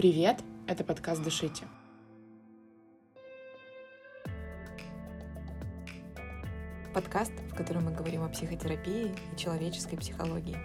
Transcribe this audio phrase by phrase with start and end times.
[0.00, 1.64] Привет, это подкаст «Дышите».
[6.94, 10.56] Подкаст, в котором мы говорим о психотерапии и человеческой психологии.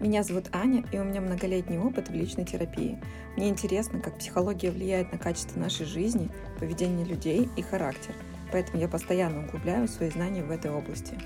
[0.00, 2.98] Меня зовут Аня, и у меня многолетний опыт в личной терапии.
[3.36, 8.14] Мне интересно, как психология влияет на качество нашей жизни, поведение людей и характер.
[8.52, 11.18] Поэтому я постоянно углубляю свои знания в этой области.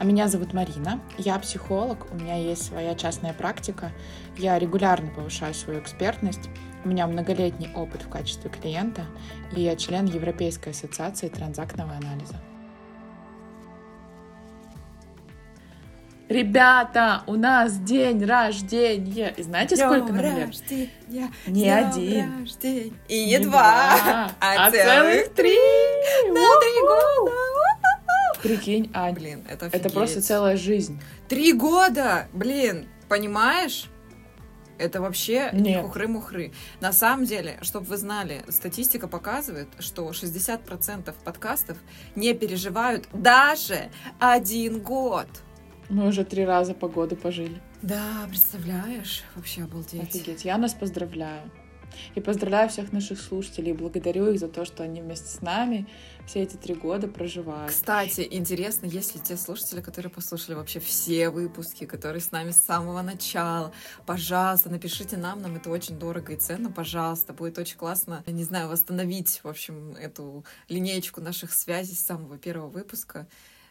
[0.00, 3.92] А меня зовут Марина, я психолог, у меня есть своя частная практика,
[4.38, 6.48] я регулярно повышаю свою экспертность,
[6.86, 9.04] у меня многолетний опыт в качестве клиента,
[9.54, 12.36] и я член Европейской ассоциации транзактного анализа.
[16.30, 19.34] Ребята, у нас день рождения.
[19.36, 20.46] И знаете, сколько нам лет?
[20.46, 22.40] Рождения, Не один.
[22.40, 22.92] рождения.
[23.08, 25.58] И не два, а целых три.
[26.28, 27.49] на три года.
[28.42, 30.26] Прикинь, Ань, Блин, это это просто офигеть.
[30.26, 31.00] целая жизнь.
[31.28, 32.28] Три года!
[32.32, 33.86] Блин, понимаешь?
[34.78, 35.82] Это вообще не Нет.
[35.84, 36.52] хухры-мухры.
[36.80, 41.76] На самом деле, чтобы вы знали, статистика показывает, что 60% подкастов
[42.16, 45.26] не переживают даже один год.
[45.90, 47.60] Мы уже три раза по году пожили.
[47.82, 49.24] Да, представляешь?
[49.34, 50.02] Вообще обалдеть.
[50.02, 51.50] Офигеть, я нас поздравляю.
[52.14, 55.86] И поздравляю всех наших слушателей, благодарю их за то, что они вместе с нами
[56.26, 57.70] все эти три года проживают.
[57.70, 62.64] Кстати, интересно, есть ли те слушатели, которые послушали вообще все выпуски, которые с нами с
[62.64, 63.72] самого начала,
[64.06, 68.68] пожалуйста, напишите нам, нам это очень дорого и ценно, пожалуйста, будет очень классно, не знаю,
[68.68, 73.26] восстановить, в общем, эту линеечку наших связей с самого первого выпуска.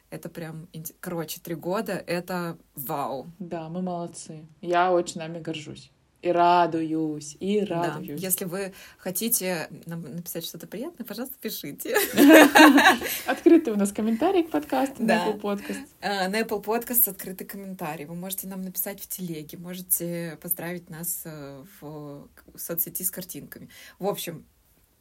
[0.10, 0.68] Это прям,
[1.00, 3.32] короче, три года, это вау.
[3.38, 4.48] Да, мы молодцы.
[4.60, 5.92] Я очень нами горжусь.
[6.22, 7.84] И радуюсь, и Да.
[7.96, 8.20] радуюсь.
[8.22, 11.96] Если вы хотите нам написать что-то приятное, пожалуйста, пишите.
[13.26, 15.26] Открытый у нас комментарий к подкасту Да.
[15.26, 15.88] на Apple Podcast.
[16.02, 18.06] Э, На Apple Podcast открытый комментарий.
[18.06, 23.70] Вы можете нам написать в телеге, можете поздравить нас э, в соцсети с картинками.
[23.98, 24.46] В общем,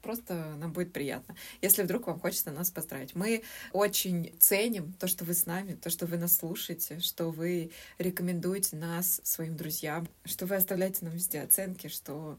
[0.08, 3.14] просто нам будет приятно, если вдруг вам хочется нас поздравить.
[3.14, 3.42] Мы
[3.74, 8.76] очень ценим то, что вы с нами, то, что вы нас слушаете, что вы рекомендуете
[8.76, 12.38] нас своим друзьям, что вы оставляете нам везде оценки, что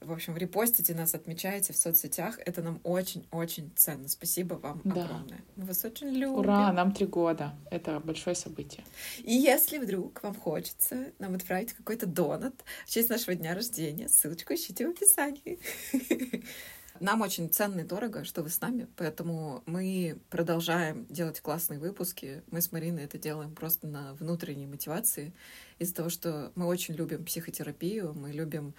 [0.00, 2.38] в общем, репостите нас, отмечаете в соцсетях.
[2.44, 4.08] Это нам очень-очень ценно.
[4.08, 5.04] Спасибо вам Да.
[5.04, 5.40] огромное.
[5.56, 6.38] Мы вас очень любим.
[6.40, 7.54] Ура, нам три года.
[7.70, 8.84] Это большое событие.
[9.22, 12.54] И если вдруг вам хочется нам отправить какой-то донат
[12.86, 15.58] в честь нашего дня рождения, ссылочку ищите в описании.
[17.00, 22.42] Нам очень ценно и дорого, что вы с нами, поэтому мы продолжаем делать классные выпуски.
[22.50, 25.34] Мы с Мариной это делаем просто на внутренней мотивации,
[25.78, 28.74] из-за того, что мы очень любим психотерапию, мы любим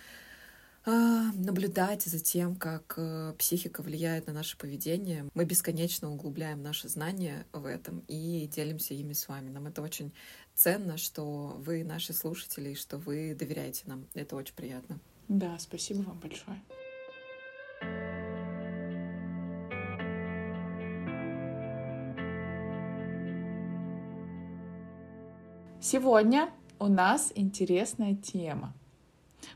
[0.88, 5.28] а, наблюдать за тем, как э, психика влияет на наше поведение.
[5.34, 9.50] Мы бесконечно углубляем наши знания в этом и делимся ими с вами.
[9.50, 10.14] Нам это очень
[10.54, 14.06] ценно, что вы наши слушатели, и что вы доверяете нам.
[14.14, 15.00] Это очень приятно.
[15.28, 16.62] Да, спасибо вам большое.
[25.88, 28.74] Сегодня у нас интересная тема.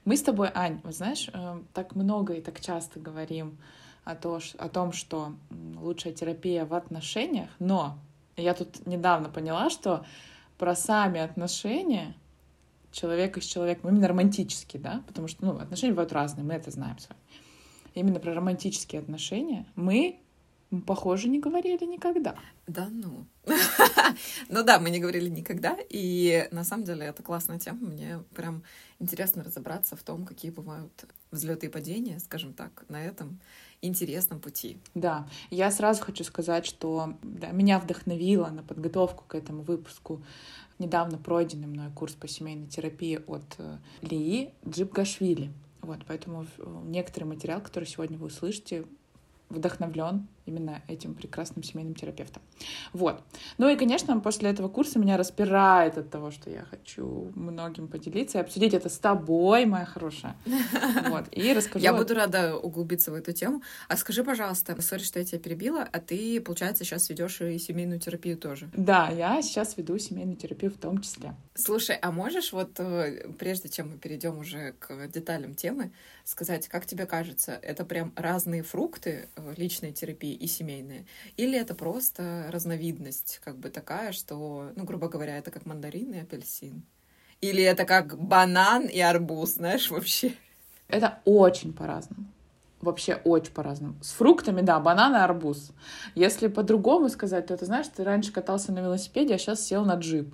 [0.05, 3.57] Мы с тобой, Ань, вот знаешь, э, так много и так часто говорим
[4.03, 7.97] о, то, о том, что лучшая терапия в отношениях, но
[8.37, 10.05] я тут недавно поняла, что
[10.59, 12.13] про сами отношения
[12.91, 16.99] человека с человеком, именно романтические, да, потому что, ну, отношения бывают разные, мы это знаем
[16.99, 17.21] с вами.
[17.95, 20.19] Именно про романтические отношения мы,
[20.85, 22.35] похоже, не говорили никогда.
[22.67, 23.25] Да ну.
[24.49, 27.89] Ну да, мы не говорили никогда, и на самом деле это классная тема.
[27.89, 28.63] Мне прям
[28.99, 33.39] интересно разобраться в том, какие бывают взлеты и падения, скажем так, на этом
[33.81, 34.77] интересном пути.
[34.93, 40.23] Да, я сразу хочу сказать, что да, меня вдохновило на подготовку к этому выпуску
[40.79, 45.51] недавно пройденный мной курс по семейной терапии от э, Лии Джибгашвили.
[45.81, 48.85] Вот, поэтому э, некоторый материал, который сегодня вы услышите,
[49.49, 52.41] вдохновлен именно этим прекрасным семейным терапевтом.
[52.93, 53.21] Вот.
[53.57, 58.39] Ну и, конечно, после этого курса меня распирает от того, что я хочу многим поделиться
[58.39, 60.35] и обсудить это с тобой, моя хорошая.
[61.09, 61.25] Вот.
[61.31, 61.83] И расскажу...
[61.83, 63.61] Я буду рада углубиться в эту тему.
[63.87, 67.99] А скажи, пожалуйста, сори, что я тебя перебила, а ты, получается, сейчас ведешь и семейную
[67.99, 68.69] терапию тоже.
[68.73, 71.35] Да, я сейчас веду семейную терапию в том числе.
[71.55, 75.91] Слушай, а можешь вот, э, прежде чем мы перейдем уже к деталям темы,
[76.23, 81.05] сказать, как тебе кажется, это прям разные фрукты э, личной терапии и семейные?
[81.37, 86.19] Или это просто разновидность, как бы такая, что, ну, грубо говоря, это как мандарин и
[86.19, 86.83] апельсин?
[87.41, 90.33] Или это как банан и арбуз, знаешь, вообще?
[90.87, 92.25] Это очень по-разному.
[92.81, 93.95] Вообще очень по-разному.
[94.01, 95.71] С фруктами, да, банан и арбуз.
[96.15, 99.95] Если по-другому сказать, то ты знаешь, ты раньше катался на велосипеде, а сейчас сел на
[99.95, 100.33] джип.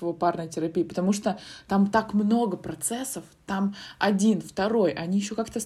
[0.00, 1.38] В парной терапии, потому что
[1.68, 5.60] там так много процессов, там один, второй, они еще как-то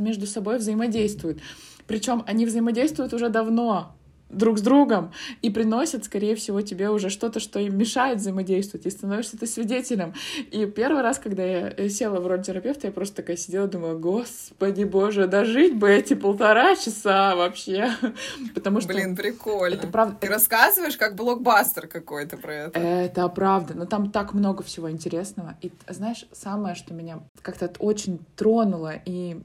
[0.00, 1.40] между собой взаимодействуют.
[1.86, 3.94] Причем они взаимодействуют уже давно,
[4.28, 5.12] друг с другом
[5.42, 10.14] и приносят, скорее всего, тебе уже что-то, что им мешает взаимодействовать, и становишься ты свидетелем.
[10.50, 13.94] И первый раз, когда я э, села в роль терапевта, я просто такая сидела, думала,
[13.94, 17.90] господи боже, дожить бы эти полтора часа вообще.
[18.54, 18.92] Потому что...
[18.92, 19.74] Блин, прикольно.
[19.74, 20.16] Это правда.
[20.20, 22.78] Ты рассказываешь как блокбастер какой-то про это.
[22.78, 23.74] Это правда.
[23.74, 25.56] Но там так много всего интересного.
[25.60, 29.40] И знаешь, самое, что меня как-то очень тронуло, и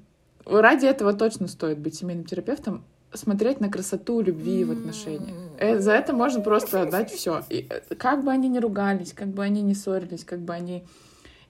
[0.46, 2.84] ради этого точно стоит быть семейным терапевтом,
[3.14, 5.36] смотреть на красоту любви в отношениях.
[5.58, 7.44] Э, за это можно просто отдать все.
[7.50, 10.84] И э, как бы они ни ругались, как бы они ни ссорились, как бы они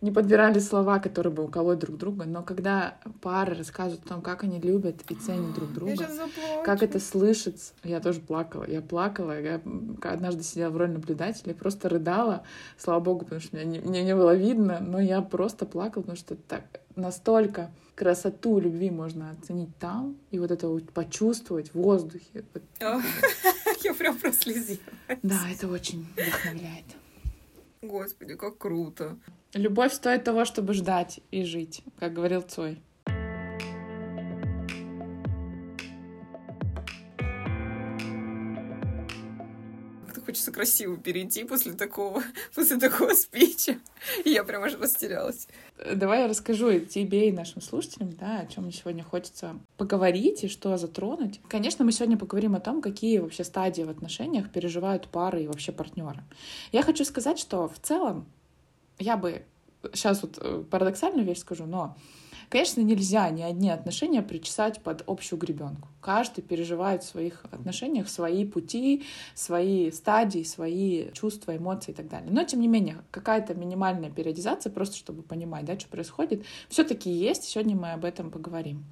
[0.02, 4.44] не подбирали слова, которые бы уколоть друг друга, но когда пары рассказывают о том, как
[4.44, 6.08] они любят и ценят друг друга,
[6.64, 9.62] как это слышится, я тоже плакала, я плакала, я
[10.02, 12.44] однажды сидела в роли наблюдателя и просто рыдала,
[12.78, 16.18] слава богу, потому что меня не, мне не было видно, но я просто плакала, потому
[16.18, 16.64] что так
[16.96, 22.46] настолько красоту любви можно оценить там и вот это вот почувствовать в воздухе.
[23.84, 24.80] Я прям прослезилась.
[25.22, 26.86] Да, это очень вдохновляет.
[27.82, 29.18] Господи, как круто.
[29.54, 32.82] Любовь стоит того, чтобы ждать и жить, как говорил Цой.
[40.30, 42.22] Хочется красиво перейти после такого,
[42.56, 43.80] после такого спича.
[44.24, 45.48] И я прям аж растерялась.
[45.96, 50.48] Давай я расскажу тебе и нашим слушателям, да, о чем мне сегодня хочется поговорить и
[50.48, 51.42] что затронуть.
[51.50, 55.72] Конечно, мы сегодня поговорим о том, какие вообще стадии в отношениях переживают пары и вообще
[55.72, 56.24] партнеры.
[56.72, 58.28] Я хочу сказать, что в целом
[59.00, 59.42] я бы
[59.94, 61.98] сейчас вот э, парадоксальную вещь скажу, но
[62.50, 65.88] Конечно, нельзя ни одни отношения причесать под общую гребенку.
[66.02, 69.04] Каждый переживает в своих отношениях свои пути,
[69.36, 72.30] свои стадии, свои чувства, эмоции и так далее.
[72.32, 77.44] Но, тем не менее, какая-то минимальная периодизация, просто чтобы понимать, да, что происходит, все-таки есть.
[77.44, 78.84] Сегодня мы об этом поговорим.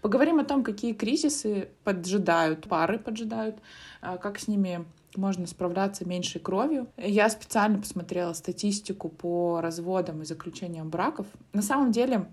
[0.00, 3.56] Поговорим о том, какие кризисы поджидают, пары поджидают,
[4.00, 4.86] а, как с ними
[5.16, 6.88] можно справляться меньшей кровью.
[6.96, 11.26] Я специально посмотрела статистику по разводам и заключениям браков.
[11.52, 12.26] На самом деле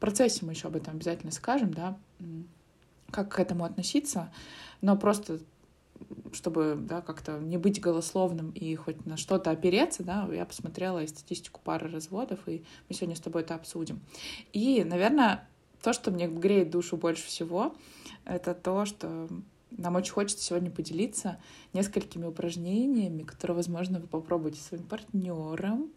[0.00, 1.96] процессе мы еще об этом обязательно скажем, да,
[3.10, 4.32] как к этому относиться,
[4.80, 5.40] но просто
[6.32, 11.06] чтобы да, как-то не быть голословным и хоть на что-то опереться, да, я посмотрела и
[11.06, 14.00] статистику пары разводов, и мы сегодня с тобой это обсудим.
[14.52, 15.46] И, наверное,
[15.82, 17.74] то, что мне греет душу больше всего,
[18.24, 19.28] это то, что
[19.70, 21.38] нам очень хочется сегодня поделиться
[21.72, 25.90] несколькими упражнениями, которые, возможно, вы попробуете своим партнером,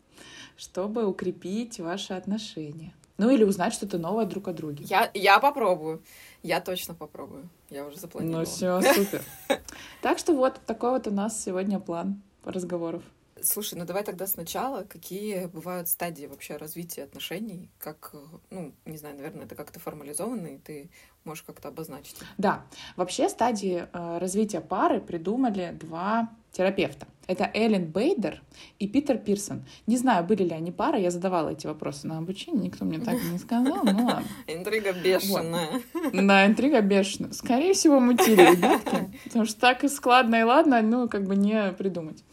[0.57, 2.93] чтобы укрепить ваши отношения.
[3.17, 4.83] Ну или узнать что-то новое друг о друге.
[4.85, 6.01] Я, я попробую.
[6.41, 7.49] Я точно попробую.
[7.69, 8.39] Я уже запланировала.
[8.39, 9.21] Ну все, супер.
[10.01, 13.03] Так что вот такой вот у нас сегодня план разговоров.
[13.41, 18.13] Слушай, ну давай тогда сначала, какие бывают стадии вообще развития отношений, как,
[18.49, 20.89] ну, не знаю, наверное, это как-то формализовано, и ты
[21.25, 22.15] можешь как-то обозначить.
[22.37, 22.65] Да,
[22.95, 27.07] вообще стадии э, развития пары придумали два терапевта.
[27.27, 28.41] Это Эллен Бейдер
[28.79, 29.63] и Питер Пирсон.
[29.87, 33.15] Не знаю, были ли они пара, я задавала эти вопросы на обучении, никто мне так
[33.15, 34.23] и не сказал, ну ладно.
[34.47, 35.81] Интрига бешеная.
[35.93, 36.13] Вот.
[36.13, 37.31] Да, интрига бешеная.
[37.31, 41.71] Скорее всего, мутили, ребятки, потому что так и складно и ладно, ну, как бы не
[41.73, 42.23] придумать.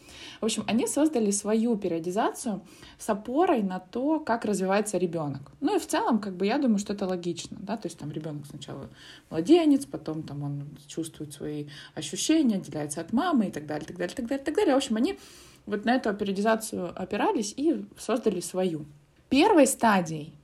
[0.41, 2.63] В общем, они создали свою периодизацию
[2.99, 5.53] с опорой на то, как развивается ребенок.
[5.61, 8.11] Ну и в целом, как бы я думаю, что это логично, да, то есть там
[8.11, 8.89] ребенок сначала
[9.29, 14.15] младенец, потом там он чувствует свои ощущения, отделяется от мамы и так далее, так далее,
[14.17, 14.75] так далее, так далее.
[14.75, 15.19] В общем, они
[15.67, 18.87] вот на эту периодизацию опирались и создали свою.
[19.29, 20.40] Первой стадией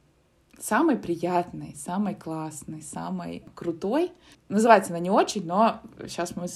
[0.58, 4.12] самой приятной, самой классной, самой крутой.
[4.48, 6.46] Называется она не очень, но сейчас мы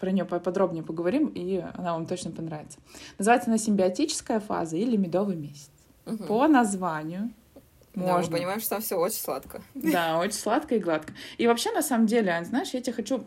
[0.00, 2.78] про нее подробнее поговорим, и она вам точно понравится.
[3.18, 5.70] Называется она симбиотическая фаза или медовый месяц.
[6.06, 6.24] Угу.
[6.24, 7.30] По названию
[7.94, 8.22] можно.
[8.22, 9.62] Да, мы понимаем, что там все очень сладко.
[9.74, 11.12] Да, очень сладко и гладко.
[11.38, 13.24] И вообще, на самом деле, Ань, знаешь, я тебе хочу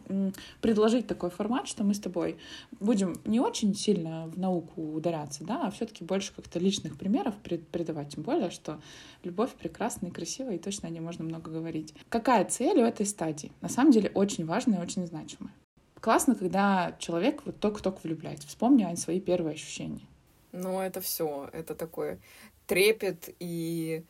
[0.61, 2.37] предложить такой формат, что мы с тобой
[2.79, 7.35] будем не очень сильно в науку ударяться, да, а все-таки больше как-то личных примеров
[7.71, 8.09] придавать.
[8.15, 8.79] Тем более, что
[9.23, 11.93] любовь прекрасна и красивая, и точно о ней можно много говорить.
[12.09, 13.51] Какая цель у этой стадии?
[13.61, 15.53] На самом деле, очень важная и очень значимая.
[15.99, 18.47] Классно, когда человек вот только-только влюбляется.
[18.47, 20.05] Вспомни, Ань, свои первые ощущения.
[20.51, 21.49] Ну, это все.
[21.53, 22.19] Это такой
[22.67, 24.03] трепет и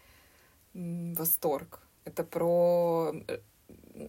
[0.74, 1.80] восторг.
[2.06, 3.14] Это про...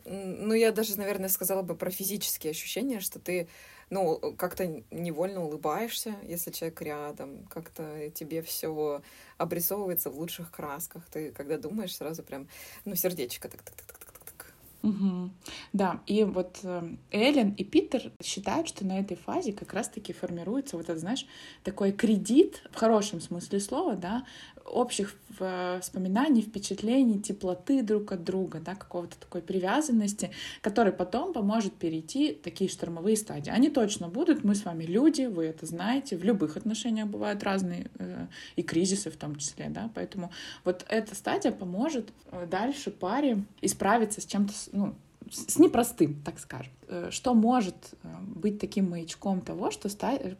[0.06, 3.48] Ну, я даже, наверное, сказала бы про физические ощущения, что ты,
[3.90, 9.02] ну, как-то невольно улыбаешься, если человек рядом, как-то тебе все
[9.36, 11.04] обрисовывается в лучших красках.
[11.12, 12.48] Ты, когда думаешь, сразу прям,
[12.86, 15.30] ну, сердечко так так так так так так Угу.
[15.74, 20.76] Да, и вот э, Эллен и Питер считают, что на этой фазе как раз-таки формируется
[20.76, 21.26] вот этот, знаешь,
[21.64, 24.24] такой кредит, в хорошем смысле слова, да,
[24.64, 32.34] общих воспоминаний, впечатлений, теплоты друг от друга, да, какого-то такой привязанности, который потом поможет перейти
[32.34, 33.50] такие штормовые стадии.
[33.50, 37.90] Они точно будут, мы с вами люди, вы это знаете, в любых отношениях бывают разные,
[37.98, 40.30] э, и кризисы в том числе, да, поэтому
[40.62, 44.94] вот эта стадия поможет э, дальше паре исправиться с чем-то, ну,
[45.30, 46.72] с непростым, так скажем.
[46.88, 49.88] Э, что может э, быть таким маячком того, что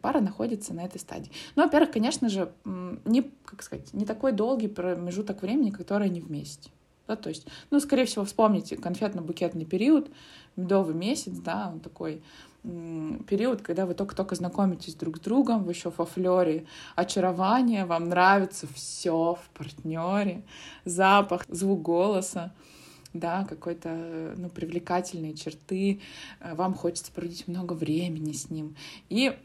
[0.01, 1.31] пара находится на этой стадии?
[1.55, 6.71] Ну, во-первых, конечно же, не, как сказать, не такой долгий промежуток времени, который они вместе.
[7.07, 10.09] Да, то есть, ну, скорее всего, вспомните конфетно-букетный период,
[10.55, 12.23] медовый месяц, да, он такой
[12.63, 16.65] период, когда вы только-только знакомитесь друг с другом, вы еще во флере
[16.95, 20.41] очарования, вам нравится все в партнере,
[20.83, 22.53] запах, звук голоса
[23.19, 26.01] да, какой-то, ну, привлекательные черты,
[26.39, 28.75] э, вам хочется проводить много времени с ним.
[29.09, 29.37] И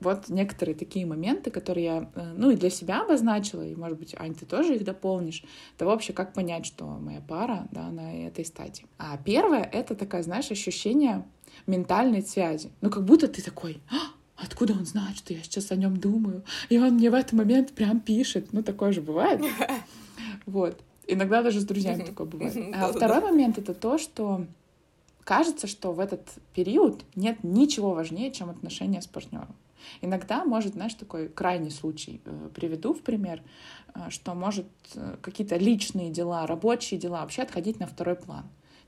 [0.00, 4.14] вот некоторые такие моменты, которые я, э, ну, и для себя обозначила, и, может быть,
[4.18, 5.44] Ань, ты тоже их дополнишь,
[5.76, 8.86] это вообще как понять, что моя пара, да, на этой стадии.
[8.98, 11.24] А первое— это такая, знаешь, ощущение
[11.66, 12.70] ментальной связи.
[12.80, 16.44] Ну, как будто ты такой, а, откуда он знает, что я сейчас о нем думаю?
[16.68, 18.52] И он мне в этот момент прям пишет.
[18.52, 19.40] Ну, такое же бывает.
[20.46, 20.78] Вот.
[21.06, 22.56] Иногда даже с друзьями такое бывает.
[22.74, 24.46] А второй момент— это то, что
[25.24, 26.22] кажется, что в этот
[26.54, 29.54] период нет ничего важнее, чем отношения с партнером.
[30.00, 33.42] Иногда может, знаешь, такой крайний случай э, приведу в пример,
[33.94, 38.44] э, что может э, какие-то личные дела, рабочие дела вообще отходить на второй план.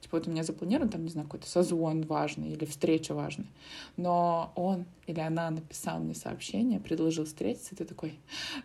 [0.07, 3.49] Типа вот у меня запланирован там, не знаю, какой-то созвон важный или встреча важная.
[3.97, 8.15] Но он или она написал мне сообщение, предложил встретиться, и ты такой,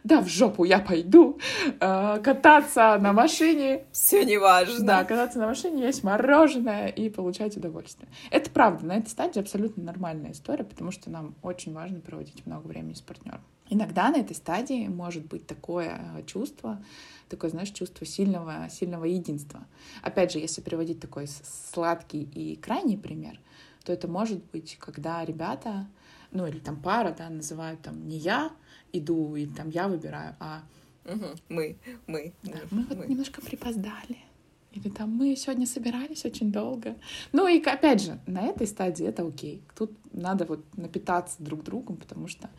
[0.04, 1.40] да, в жопу я пойду
[1.80, 3.86] э, кататься на машине.
[3.92, 4.86] Все не важно.
[4.86, 8.08] Да, кататься на машине, есть мороженое и получать удовольствие.
[8.30, 12.68] Это правда, на этой стадии абсолютно нормальная история, потому что нам очень важно проводить много
[12.68, 13.42] времени с партнером.
[13.74, 16.84] Иногда на этой стадии может быть такое э, чувство,
[17.30, 19.66] такое, знаешь, чувство сильного, сильного единства.
[20.02, 21.28] Опять же, если приводить такой
[21.72, 23.40] сладкий и крайний пример,
[23.86, 25.88] то это может быть, когда ребята,
[26.32, 28.52] ну или там пара, да, называют там не я
[28.92, 30.64] иду, и там я выбираю, а
[31.06, 31.28] угу.
[31.48, 34.18] мы, мы, да, мы, мы вот немножко припоздали.
[34.74, 36.98] Или там мы сегодня собирались очень долго.
[37.32, 39.64] Ну и опять же, на этой стадии это окей.
[39.78, 42.50] Тут надо вот напитаться друг другом, потому что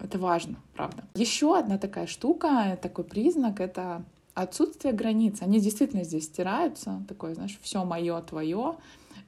[0.00, 1.04] это важно, правда.
[1.14, 4.04] Еще одна такая штука, такой признак, это
[4.34, 5.42] отсутствие границ.
[5.42, 7.02] Они действительно здесь стираются.
[7.08, 8.76] Такое, знаешь, все мое, твое.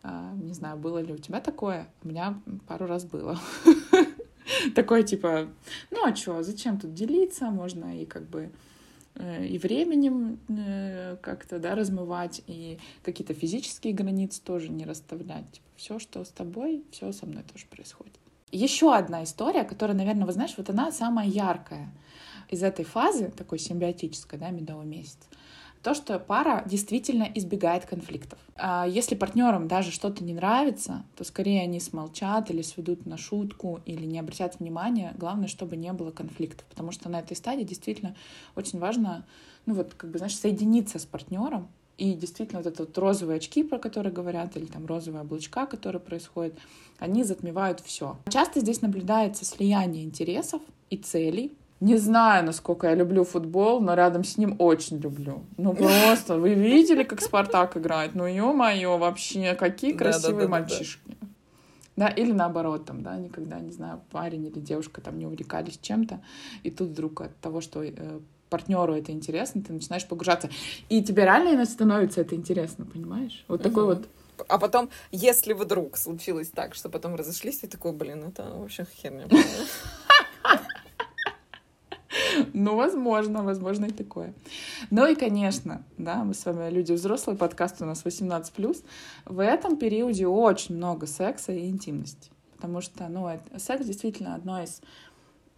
[0.03, 1.89] А, не знаю, было ли у тебя такое.
[2.03, 3.39] У меня пару раз было.
[4.75, 5.49] Такое типа,
[5.91, 7.47] ну а что, зачем тут делиться?
[7.51, 8.51] Можно и как бы
[9.15, 15.51] э, и временем э, как-то, да, размывать, и какие-то физические границы тоже не расставлять.
[15.53, 18.19] Типа, все, что с тобой, все со мной тоже происходит.
[18.53, 21.93] Еще одна история, которая, наверное, вы знаешь, вот она самая яркая
[22.49, 25.19] из этой фазы, такой симбиотической, да, медовый месяц,
[25.83, 28.39] то, что пара действительно избегает конфликтов.
[28.57, 33.81] А если партнерам даже что-то не нравится, то скорее они смолчат или сведут на шутку
[33.85, 35.15] или не обратят внимания.
[35.19, 38.15] Главное, чтобы не было конфликтов, потому что на этой стадии действительно
[38.57, 39.27] очень важно,
[39.67, 43.63] ну вот, как бы, знаешь, соединиться с партнером, и действительно вот этот вот розовые очки,
[43.63, 46.55] про которые говорят, или там розовые облачка, которые происходят,
[46.99, 48.17] они затмевают все.
[48.29, 50.61] Часто здесь наблюдается слияние интересов
[50.91, 51.53] и целей.
[51.81, 55.43] Не знаю, насколько я люблю футбол, но рядом с ним очень люблю.
[55.57, 58.15] Ну просто, вы видели, как Спартак играет?
[58.15, 61.17] Ну ё-моё, вообще, какие красивые мальчишки.
[61.97, 66.21] Да, или наоборот, там, да, никогда, не знаю, парень или девушка там не увлекались чем-то,
[66.65, 68.21] и тут вдруг от того, что э,
[68.55, 70.49] партнеру это интересно, ты начинаешь погружаться.
[70.89, 73.45] И тебе реально становится это интересно, понимаешь?
[73.49, 73.69] Вот угу.
[73.69, 74.07] такой вот
[74.49, 79.27] а потом, если вдруг случилось так, что потом разошлись, ты такой, блин, это вообще херня.
[82.53, 84.35] Ну, возможно, возможно и такое.
[84.91, 88.85] Ну и, конечно, да, мы с вами люди взрослые, подкаст у нас 18+.
[89.25, 92.31] В этом периоде очень много секса и интимности.
[92.57, 94.81] Потому что, ну, это, секс действительно одно из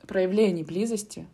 [0.07, 1.26] проявлений близости,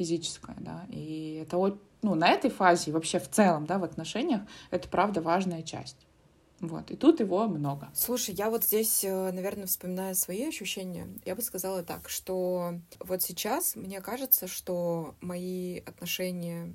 [0.00, 4.40] физическое, да, и это вот, ну, на этой фазе вообще в целом, да, в отношениях,
[4.70, 6.06] это правда важная часть.
[6.60, 7.90] Вот, и тут его много.
[7.94, 11.06] Слушай, я вот здесь, э, наверное, вспоминаю свои ощущения.
[11.26, 16.72] Я бы сказала так, что вот сейчас мне кажется, что мои отношения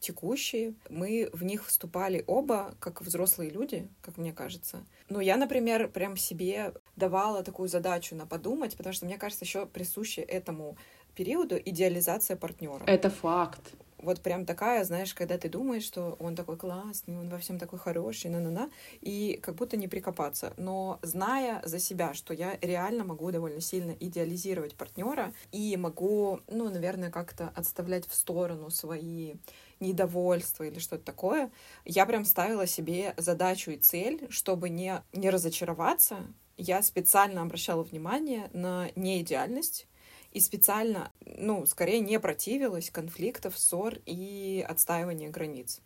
[0.00, 4.84] текущие, мы в них вступали оба как взрослые люди, как мне кажется.
[5.08, 9.64] Ну, я, например, прям себе давала такую задачу на подумать, потому что мне кажется, еще
[9.64, 10.76] присуще этому
[11.14, 12.84] периоду идеализация партнера.
[12.86, 13.72] Это факт.
[13.98, 17.78] вот прям такая, знаешь, когда ты думаешь, что он такой классный, он во всем такой
[17.78, 20.52] хороший, на-на-на, и как будто не прикопаться.
[20.56, 26.68] Но зная за себя, что я реально могу довольно сильно идеализировать партнера и могу, ну,
[26.68, 29.34] наверное, как-то отставлять в сторону свои
[29.80, 31.50] недовольства или что-то такое,
[31.84, 36.26] я прям ставила себе задачу и цель, чтобы не, не разочароваться,
[36.56, 39.88] я специально обращала внимание на неидеальность
[40.32, 45.80] и специально, ну, скорее не противилась конфликтов, ссор и отстаивания границ.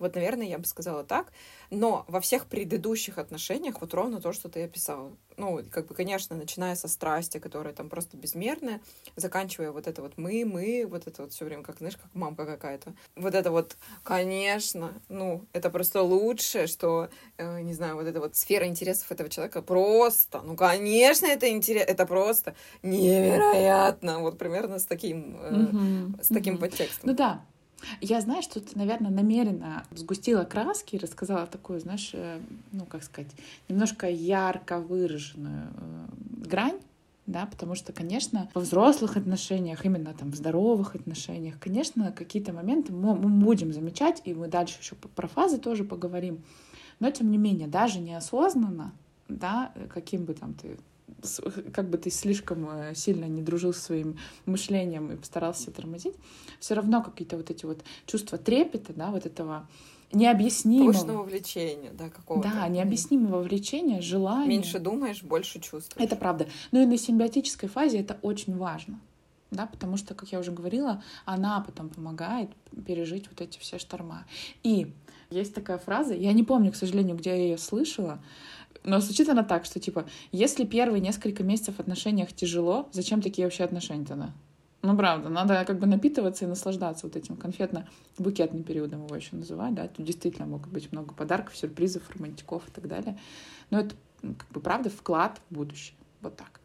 [0.00, 1.32] Вот, наверное, я бы сказала так.
[1.70, 5.12] Но во всех предыдущих отношениях вот ровно то, что ты описала.
[5.36, 8.80] Ну, как бы, конечно, начиная со страсти, которая там просто безмерная,
[9.16, 12.44] заканчивая вот это вот мы, мы, вот это вот все время, как, знаешь, как мамка
[12.44, 12.94] какая-то.
[13.14, 18.36] Вот это вот, конечно, ну, это просто лучшее, что, э, не знаю, вот эта вот
[18.36, 24.20] сфера интересов этого человека просто, ну, конечно, это интересно, это просто невероятно.
[24.20, 26.24] Вот примерно с таким, э, mm-hmm.
[26.24, 26.58] с таким mm-hmm.
[26.58, 27.10] подтекстом.
[27.10, 27.44] Ну да,
[28.00, 32.40] я, знаешь, тут, наверное, намеренно сгустила краски и рассказала такую, знаешь, э,
[32.72, 33.30] ну, как сказать,
[33.68, 36.06] немножко ярко выраженную э,
[36.46, 36.78] грань,
[37.26, 42.92] да, потому что, конечно, во взрослых отношениях, именно там в здоровых отношениях, конечно, какие-то моменты
[42.92, 46.42] мы, мы будем замечать, и мы дальше еще про фазы тоже поговорим,
[46.98, 48.92] но тем не менее, даже неосознанно,
[49.28, 50.76] да, каким бы там ты
[51.72, 56.14] как бы ты слишком э, сильно не дружил со своим мышлением и постарался тормозить,
[56.58, 59.68] все равно какие-то вот эти вот чувства трепета, да, вот этого
[60.12, 60.92] необъяснимого.
[60.92, 62.48] Пушного влечения, да, какого-то.
[62.48, 64.48] Да, необъяснимого влечения, желания.
[64.48, 66.04] Меньше думаешь, больше чувствуешь.
[66.04, 66.48] Это правда.
[66.72, 69.00] Но и на симбиотической фазе это очень важно.
[69.50, 72.50] Да, потому что, как я уже говорила, она потом помогает
[72.86, 74.24] пережить вот эти все шторма.
[74.62, 74.92] И
[75.30, 78.22] есть такая фраза, я не помню, к сожалению, где я ее слышала,
[78.84, 83.46] но звучит она так, что типа, если первые несколько месяцев в отношениях тяжело, зачем такие
[83.46, 84.32] вообще отношения тогда?
[84.82, 89.74] Ну, правда, надо как бы напитываться и наслаждаться вот этим конфетно-букетным периодом его еще называть,
[89.74, 93.18] да, тут действительно могут быть много подарков, сюрпризов, романтиков и так далее.
[93.68, 95.96] Но это, как бы, правда, вклад в будущее.
[96.22, 96.60] Вот так.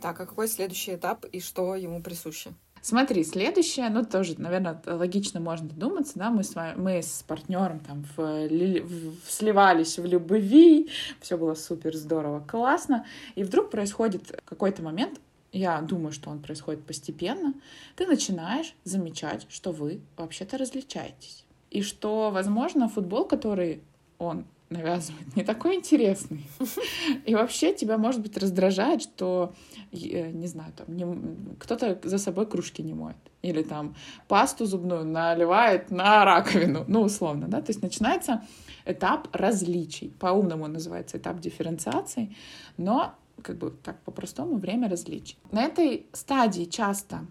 [0.00, 2.54] Так, а какой следующий этап и что ему присуще?
[2.82, 7.80] Смотри, следующее, ну тоже, наверное, логично можно додуматься, да, мы с, вами, мы с партнером
[7.80, 10.88] там в, в, сливались в любви,
[11.20, 15.20] все было супер здорово, классно, и вдруг происходит какой-то момент,
[15.52, 17.52] я думаю, что он происходит постепенно,
[17.96, 21.44] ты начинаешь замечать, что вы вообще-то различаетесь.
[21.70, 23.82] И что, возможно, футбол, который
[24.18, 26.46] он навязывает, не такой интересный.
[27.26, 29.52] И вообще тебя, может быть, раздражает, что,
[29.92, 33.16] э, не знаю, там, не, кто-то за собой кружки не моет.
[33.42, 33.96] Или там
[34.28, 37.60] пасту зубную наливает на раковину, ну, условно, да.
[37.60, 38.42] То есть начинается
[38.86, 40.10] этап различий.
[40.20, 42.34] По-умному называется этап дифференциации,
[42.76, 45.36] но как бы так по-простому время различий.
[45.50, 47.26] На этой стадии часто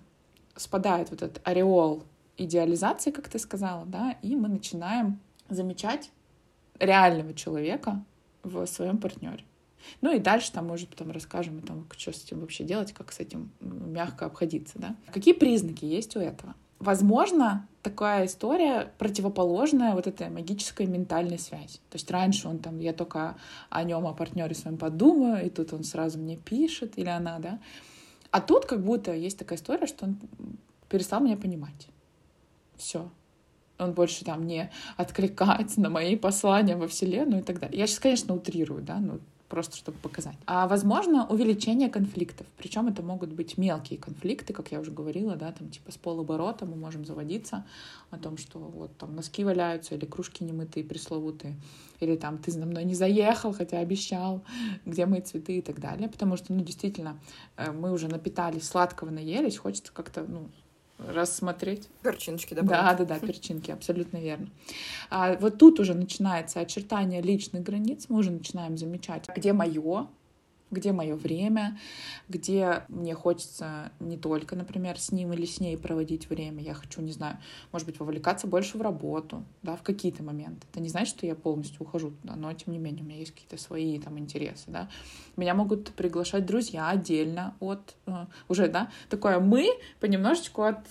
[0.55, 2.03] спадает вот этот ореол
[2.37, 6.11] идеализации, как ты сказала, да, и мы начинаем замечать
[6.79, 8.03] реального человека
[8.43, 9.43] в своем партнере.
[10.01, 13.11] Ну и дальше там, может, потом расскажем о том, что с этим вообще делать, как
[13.11, 14.95] с этим мягко обходиться, да.
[15.11, 16.55] Какие признаки есть у этого?
[16.79, 21.79] Возможно, такая история противоположная вот этой магической ментальной связи.
[21.89, 23.35] То есть раньше он там, я только
[23.69, 27.59] о нем, о партнере своем подумаю, и тут он сразу мне пишет, или она, да.
[28.31, 30.17] А тут как будто есть такая история, что он
[30.87, 31.87] перестал меня понимать.
[32.77, 33.09] Все
[33.79, 37.79] он больше там не откликается на мои послания во Вселенную и так далее.
[37.79, 40.35] Я сейчас, конечно, утрирую, да, ну, просто чтобы показать.
[40.45, 42.45] А возможно увеличение конфликтов.
[42.57, 46.65] Причем это могут быть мелкие конфликты, как я уже говорила, да, там типа с полоборота
[46.65, 47.65] мы можем заводиться
[48.11, 51.55] о том, что вот там носки валяются или кружки немытые, пресловутые,
[51.99, 54.43] или там ты за мной не заехал, хотя обещал,
[54.85, 56.07] где мои цветы и так далее.
[56.07, 57.19] Потому что, ну, действительно,
[57.57, 60.49] э, мы уже напитались, сладкого наелись, хочется как-то, ну,
[61.07, 61.87] рассмотреть.
[62.03, 62.71] Перчиночки добавить.
[62.71, 64.49] Да, да, да, перчинки, абсолютно верно.
[65.09, 70.07] А вот тут уже начинается очертание личных границ, мы уже начинаем замечать, где мое,
[70.71, 71.77] где мое время,
[72.27, 77.01] где мне хочется не только, например, с ним или с ней проводить время, я хочу,
[77.01, 77.37] не знаю,
[77.71, 80.67] может быть, вовлекаться больше в работу, да, в какие-то моменты.
[80.71, 83.31] Это не значит, что я полностью ухожу туда, но, тем не менее, у меня есть
[83.31, 84.89] какие-то свои там интересы, да.
[85.37, 90.85] Меня могут приглашать друзья отдельно от, э, уже, да, такое мы понемножечку от,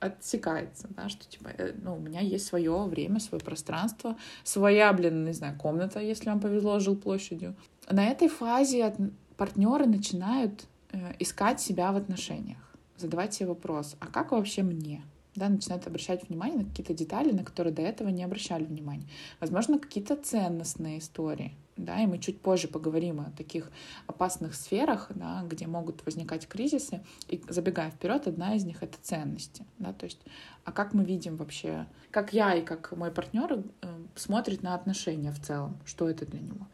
[0.00, 5.24] отсекается, да, что, типа, э, ну, у меня есть свое время, свое пространство, своя, блин,
[5.24, 7.56] не знаю, комната, если вам повезло, жил площадью,
[7.90, 8.94] на этой фазе
[9.36, 12.58] партнеры начинают э, искать себя в отношениях,
[12.96, 15.02] задавать себе вопрос, а как вообще мне?
[15.34, 19.06] да, начинают обращать внимание на какие-то детали, на которые до этого не обращали внимания.
[19.40, 23.70] Возможно, какие-то ценностные истории, да, и мы чуть позже поговорим о таких
[24.06, 27.02] опасных сферах, да, где могут возникать кризисы.
[27.28, 30.20] И забегая вперед, одна из них— это ценности, да, то есть,
[30.64, 35.32] а как мы видим вообще, как я и как мой партнер э, смотрит на отношения
[35.32, 36.66] в целом, что это для него,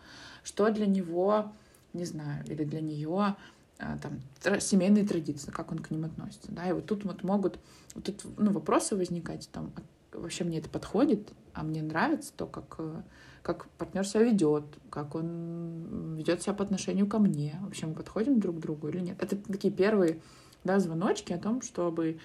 [0.49, 1.53] что для него,
[1.93, 3.37] не знаю, или для нее
[3.79, 7.59] а, там, семейные традиции, как он к ним относится, да, и вот тут вот могут,
[7.95, 12.47] вот тут, ну, вопросы возникать, там, а вообще мне это подходит, а мне нравится то,
[12.47, 13.03] как, э,
[13.43, 18.41] как партнер себя ведет, как он ведет себя по отношению ко мне, вообще мы подходим
[18.41, 19.23] друг к другу или нет.
[19.23, 20.19] Это такие первые,
[20.65, 22.21] да, звоночки о том, чтобы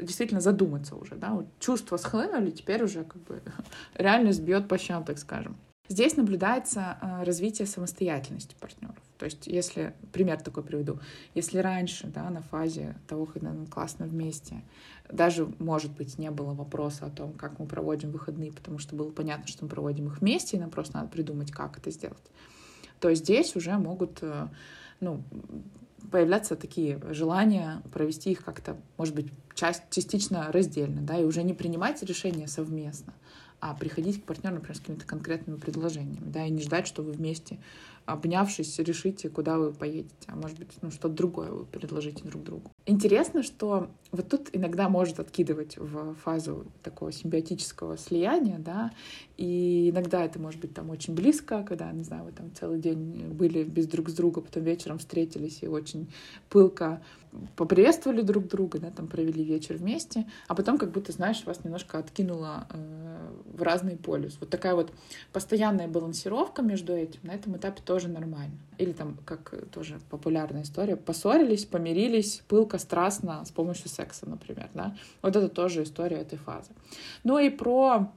[0.00, 3.42] действительно задуматься уже, да, вот чувства схлынули, теперь уже как бы
[3.94, 5.56] реальность бьет по щам, так скажем.
[5.88, 8.96] Здесь наблюдается э, развитие самостоятельности партнеров.
[9.18, 10.98] То есть, если, пример такой приведу,
[11.34, 14.62] если раньше, да, на фазе того, когда мы классно вместе,
[15.10, 19.10] даже, может быть, не было вопроса о том, как мы проводим выходные, потому что было
[19.10, 22.24] понятно, что мы проводим их вместе, и нам просто надо придумать, как это сделать,
[23.00, 24.48] то здесь уже могут, э,
[25.00, 25.22] ну,
[26.10, 31.54] появляться такие желания провести их как-то, может быть, часть, частично раздельно, да, и уже не
[31.54, 33.14] принимать решения совместно,
[33.70, 37.12] а приходить к партнеру, например, с какими-то конкретными предложениями, да, и не ждать, что вы
[37.12, 37.58] вместе,
[38.04, 42.70] обнявшись, решите, куда вы поедете, а может быть, ну, что-то другое вы предложите друг другу.
[42.86, 48.92] Интересно, что вот тут иногда может откидывать в фазу такого симбиотического слияния, да,
[49.36, 53.32] и иногда это может быть там очень близко, когда, не знаю, вы там целый день
[53.32, 56.08] были без друг с друга, потом вечером встретились и очень
[56.48, 57.02] пылко
[57.56, 61.98] поприветствовали друг друга, да, там провели вечер вместе, а потом как будто, знаешь, вас немножко
[61.98, 64.36] откинуло э, в разный полюс.
[64.40, 64.92] Вот такая вот
[65.32, 68.56] постоянная балансировка между этим на этом этапе тоже нормально.
[68.78, 74.96] Или там, как тоже популярная история, поссорились, помирились, пылко, страстно с помощью секса, например, да.
[75.22, 76.70] Вот это тоже история этой фазы.
[77.24, 78.12] Ну и про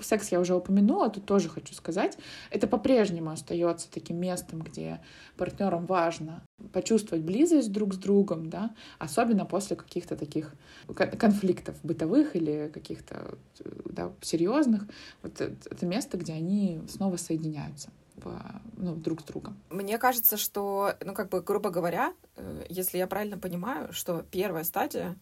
[0.00, 2.18] Секс я уже упомянула, тут тоже хочу сказать.
[2.50, 5.00] Это по-прежнему остается таким местом, где
[5.36, 10.54] партнерам важно почувствовать близость друг с другом, да, особенно после каких-то таких
[11.18, 13.38] конфликтов бытовых или каких-то
[13.84, 14.86] да, серьезных.
[15.22, 17.90] Вот это место, где они снова соединяются
[18.76, 19.56] ну, друг с другом.
[19.70, 24.64] Мне кажется, что, ну, как бы, грубо говоря, э, если я правильно понимаю, что первая
[24.64, 25.16] стадия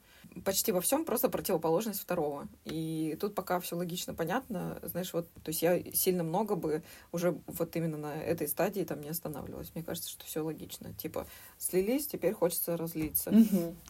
[0.45, 2.49] почти во всем просто противоположность второго.
[2.65, 7.39] И тут пока все логично понятно, знаешь, вот, то есть я сильно много бы уже
[7.47, 9.73] вот именно на этой стадии там не останавливалась.
[9.75, 10.93] Мне кажется, что все логично.
[10.95, 11.27] Типа,
[11.59, 13.33] слились, теперь хочется разлиться.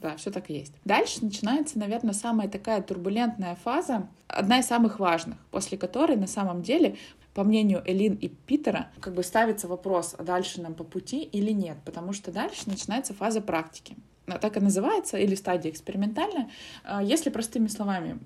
[0.00, 0.72] Да, все так есть.
[0.84, 6.62] Дальше начинается, наверное, самая такая турбулентная фаза, одна из самых важных, после которой на самом
[6.62, 6.96] деле
[7.34, 11.52] по мнению Элин и Питера, как бы ставится вопрос, а дальше нам по пути или
[11.52, 13.96] нет, потому что дальше начинается фаза практики.
[14.30, 16.50] А, так и называется, или стадия экспериментальная.
[16.84, 18.18] А, если простыми словами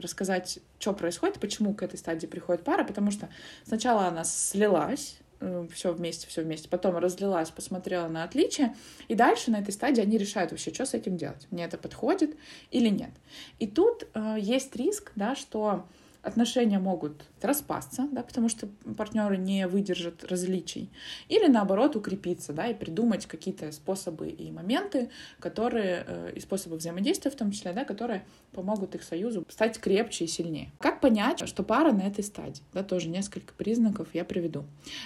[0.00, 3.28] рассказать, что происходит, почему к этой стадии приходит пара, потому что
[3.64, 8.74] сначала она слилась, э, все вместе, все вместе, потом разлилась, посмотрела на отличия,
[9.08, 12.36] и дальше на этой стадии они решают вообще, что с этим делать, мне это подходит
[12.70, 13.10] или нет.
[13.58, 15.86] И тут э, есть риск, да, что
[16.22, 20.90] отношения могут распасться, да, потому что партнеры не выдержат различий,
[21.28, 27.30] или наоборот укрепиться, да, и придумать какие-то способы и моменты, которые, э, и способы взаимодействия
[27.30, 30.72] в том числе, да, которые помогут их союзу стать крепче и сильнее.
[30.78, 32.62] Как понять, что пара на этой стадии?
[32.72, 34.64] Да, тоже несколько признаков я приведу.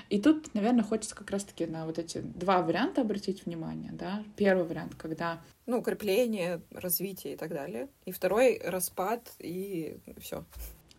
[0.08, 4.22] И тут, наверное, хочется как раз-таки на вот эти два варианта обратить внимание, да.
[4.36, 7.88] Первый вариант, когда ну, укрепление, развитие и так далее.
[8.04, 10.44] И второй— распад и все.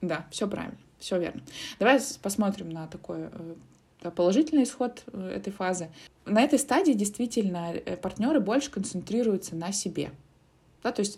[0.04, 1.42] Да, все правильно, все верно.
[1.80, 3.30] Давай посмотрим на такой
[4.02, 5.90] э, положительный исход э, этой фазы.
[6.26, 10.12] На этой стадии действительно э, партнеры больше концентрируются на себе.
[10.84, 11.18] Да, то есть,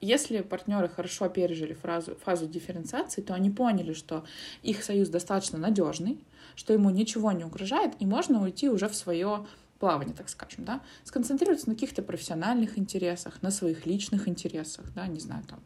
[0.00, 4.24] если партнеры хорошо пережили фразу, фазу дифференциации, то они поняли, что
[4.64, 6.18] их союз достаточно надежный,
[6.56, 9.46] что ему ничего не угрожает, и можно уйти уже в свое
[9.78, 15.20] плавание, так скажем, да, сконцентрироваться на каких-то профессиональных интересах, на своих личных интересах, да, не
[15.20, 15.60] знаю, там,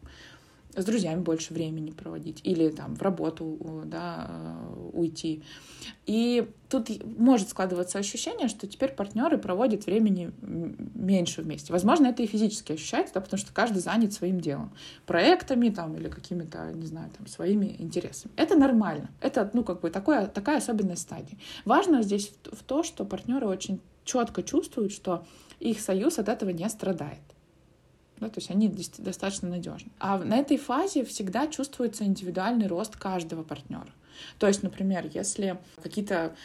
[0.75, 5.43] с друзьями больше времени проводить или там в работу да, э, уйти.
[6.05, 11.71] И тут может складываться ощущение, что теперь партнеры проводят времени меньше вместе.
[11.71, 14.71] Возможно, это и физически ощущается, да, потому что каждый занят своим делом,
[15.05, 18.33] проектами там или какими-то, не знаю, там своими интересами.
[18.35, 19.09] Это нормально.
[19.21, 21.37] Это, ну, как бы такое, такая особенность стадии.
[21.65, 25.25] Важно здесь в, то, что партнеры очень четко чувствуют, что
[25.59, 27.32] их союз от этого не страдает
[28.19, 29.91] да, то есть они достаточно надежны.
[29.99, 33.91] А на этой фазе всегда чувствуется индивидуальный рост каждого партнера.
[34.37, 36.35] То есть, например, если какие-то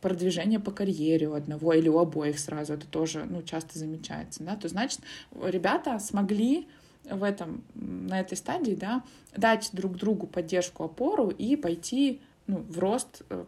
[0.00, 4.56] продвижение по карьере у одного или у обоих сразу, это тоже ну, часто замечается, да,
[4.56, 5.00] то значит,
[5.40, 6.66] ребята смогли
[7.04, 9.02] в этом, на этой стадии, да,
[9.36, 13.44] дать друг другу поддержку, опору и пойти ну, в рост э,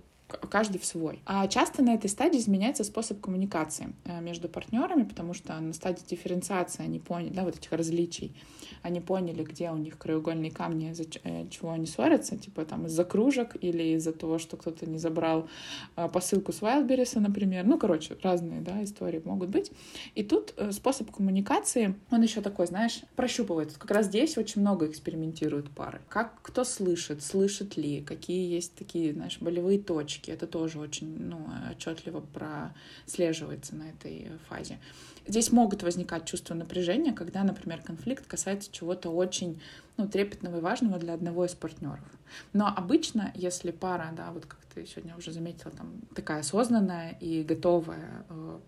[0.51, 1.21] каждый в свой.
[1.27, 6.03] А часто на этой стадии изменяется способ коммуникации э, между партнерами, потому что на стадии
[6.09, 8.35] дифференциации они поняли, да, вот этих различий,
[8.83, 13.05] они поняли, где у них краеугольные камни, из-за э, чего они ссорятся, типа там из-за
[13.05, 15.49] кружек или из-за того, что кто-то не забрал
[15.97, 17.65] э, посылку с Wildberries, например.
[17.65, 19.73] Ну, короче, разные, да, истории могут быть.
[20.15, 23.73] И тут способ коммуникации, он еще такой, знаешь, прощупывает.
[23.73, 26.01] Как раз здесь очень много экспериментируют пары.
[26.09, 30.31] Как кто слышит, слышит ли, какие есть такие, знаешь, болевые точки, точки.
[30.31, 34.79] Это тоже очень ну, отчетливо прослеживается на этой фазе.
[35.27, 39.61] Здесь могут возникать чувства напряжения, когда, например, конфликт касается чего-то очень
[39.97, 42.05] ну, трепетного и важного для одного из партнеров.
[42.53, 47.43] Но обычно, если пара, да, вот как ты сегодня уже заметила, там такая осознанная и
[47.43, 48.59] готовая э,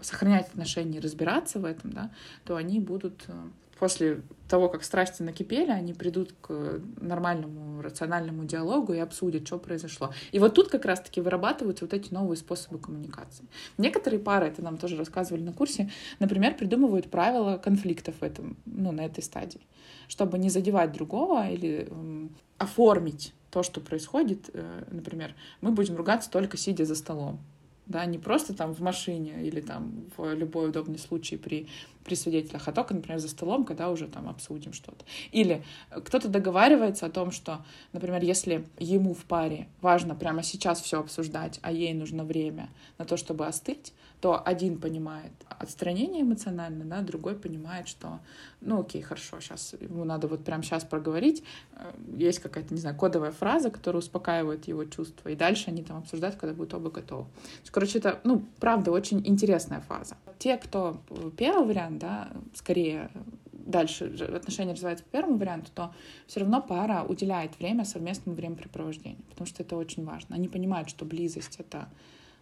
[0.00, 2.10] сохранять отношения и разбираться в этом, да,
[2.44, 3.32] то они будут э,
[3.78, 10.12] после того, как страсти накипели, они придут к нормальному, рациональному диалогу и обсудят, что произошло.
[10.32, 13.44] И вот тут как раз-таки вырабатываются вот эти новые способы коммуникации.
[13.76, 18.92] Некоторые пары, это нам тоже рассказывали на курсе, например, придумывают правила конфликтов в этом, ну,
[18.92, 19.60] на этой стадии,
[20.08, 24.48] чтобы не задевать другого или э, оформить то, что происходит.
[24.54, 27.40] Э, например, мы будем ругаться только сидя за столом
[27.86, 31.68] да, не просто там в машине или там в любой удобный случай при,
[32.06, 35.04] при свидетелях, а только, например, за столом, когда уже там обсудим что-то.
[35.32, 41.00] Или кто-то договаривается о том, что, например, если ему в паре важно прямо сейчас все
[41.00, 47.02] обсуждать, а ей нужно время на то, чтобы остыть, то один понимает отстранение эмоционально, да,
[47.02, 48.20] другой понимает, что,
[48.60, 51.42] ну, окей, хорошо, сейчас ему надо вот прямо сейчас проговорить,
[51.72, 55.98] э, есть какая-то, не знаю, кодовая фраза, которая успокаивает его чувства, и дальше они там
[55.98, 57.26] обсуждают, когда будут оба готовы.
[57.70, 60.16] Короче, это, ну, правда, очень интересная фаза.
[60.38, 61.00] Те, кто
[61.36, 63.10] первый вариант, да, скорее
[63.52, 64.04] дальше
[64.34, 65.94] отношения развиваются по первому варианту, то
[66.26, 70.36] все равно пара уделяет время совместному времяпрепровождению, потому что это очень важно.
[70.36, 71.88] Они понимают, что близость— это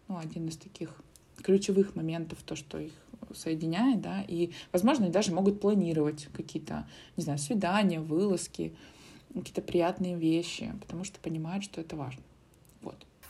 [0.08, 1.00] ну, один из таких
[1.42, 2.92] ключевых моментов, то, что их
[3.34, 6.86] соединяет, да, и, возможно, они даже могут планировать какие-то,
[7.16, 8.74] не знаю, свидания, вылазки,
[9.32, 12.22] какие-то приятные вещи, потому что понимают, что это важно.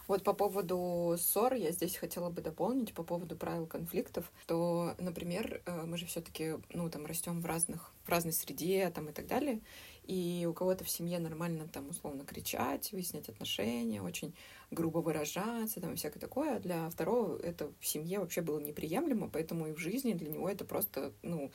[0.07, 0.23] Вот.
[0.23, 5.85] По поводу ссор я здесь хотела бы дополнить по поводу правил конфликтов, то, например, э,
[5.85, 9.61] мы же все-таки, ну, там, растем в разных, в разной среде, там, и так далее,
[10.07, 14.35] и у кого-то в семье нормально там условно кричать, выяснять отношения, очень
[14.71, 16.57] грубо выражаться, там и всякое такое.
[16.57, 20.49] А для второго это в семье вообще было неприемлемо, поэтому и в жизни для него
[20.49, 21.51] это просто, ну,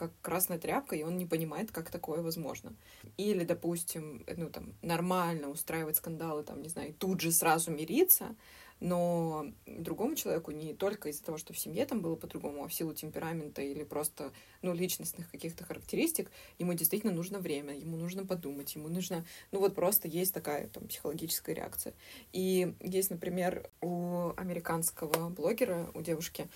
[0.00, 2.74] как красная тряпка, и он не понимает, как такое возможно.
[3.18, 8.34] Или, допустим, ну, там, нормально устраивать скандалы, там, не знаю, тут же сразу мириться,
[8.80, 12.72] но другому человеку не только из-за того, что в семье там было по-другому, а в
[12.72, 14.32] силу темперамента или просто,
[14.62, 19.74] ну, личностных каких-то характеристик, ему действительно нужно время, ему нужно подумать, ему нужно, ну, вот
[19.74, 21.92] просто есть такая там психологическая реакция.
[22.32, 26.48] И есть, например, у американского блогера, у девушки,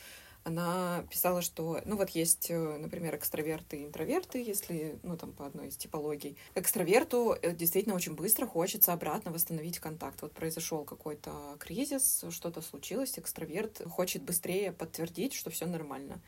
[0.44, 5.46] она писала, что, ну вот есть, э, например, экстраверты и интроверты, если, ну там по
[5.46, 6.36] одной из типологий.
[6.54, 10.20] Экстраверту э, действительно очень быстро хочется обратно восстановить контакт.
[10.20, 16.20] Вот произошел какой-то кризис, что-то случилось, экстраверт хочет быстрее подтвердить, что все нормально.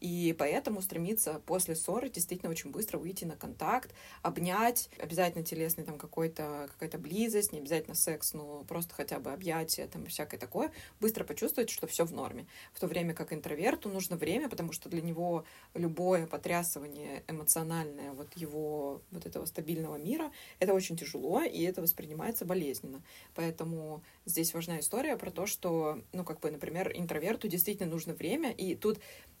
[0.00, 5.98] И поэтому стремиться после ссоры действительно очень быстро выйти на контакт, обнять, обязательно телесный там
[5.98, 11.24] какой-то, какая-то близость, не обязательно секс, но просто хотя бы объятие, там всякое такое, быстро
[11.24, 12.46] почувствовать, что все в норме.
[12.72, 18.32] В то время как интроверту нужно время, потому что для него любое потрясывание эмоциональное вот
[18.36, 23.02] его вот этого стабильного мира, это очень тяжело, и это воспринимается болезненно.
[23.34, 28.52] Поэтому здесь важна история про то, что, ну, как бы, например, интроверту действительно нужно время,
[28.52, 28.98] и тут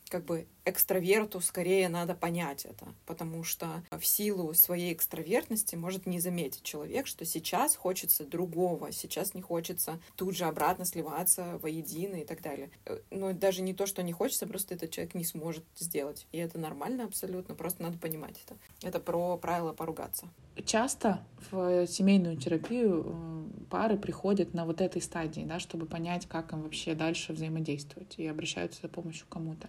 [0.08, 6.20] как бы экстраверту скорее надо понять это, потому что в силу своей экстравертности может не
[6.20, 12.24] заметить человек, что сейчас хочется другого, сейчас не хочется тут же обратно сливаться воедино и
[12.24, 12.70] так далее.
[12.86, 16.26] Э, но даже не то, что не хочется, просто этот человек не сможет сделать.
[16.32, 18.56] И это нормально абсолютно, просто надо понимать это.
[18.82, 20.28] Это про правила поругаться.
[20.64, 26.52] Часто в семейную терапию э, пары приходят на вот этой стадии, да, чтобы понять, как
[26.52, 29.68] им вообще дальше взаимодействовать, и обращаются за помощью кому-то.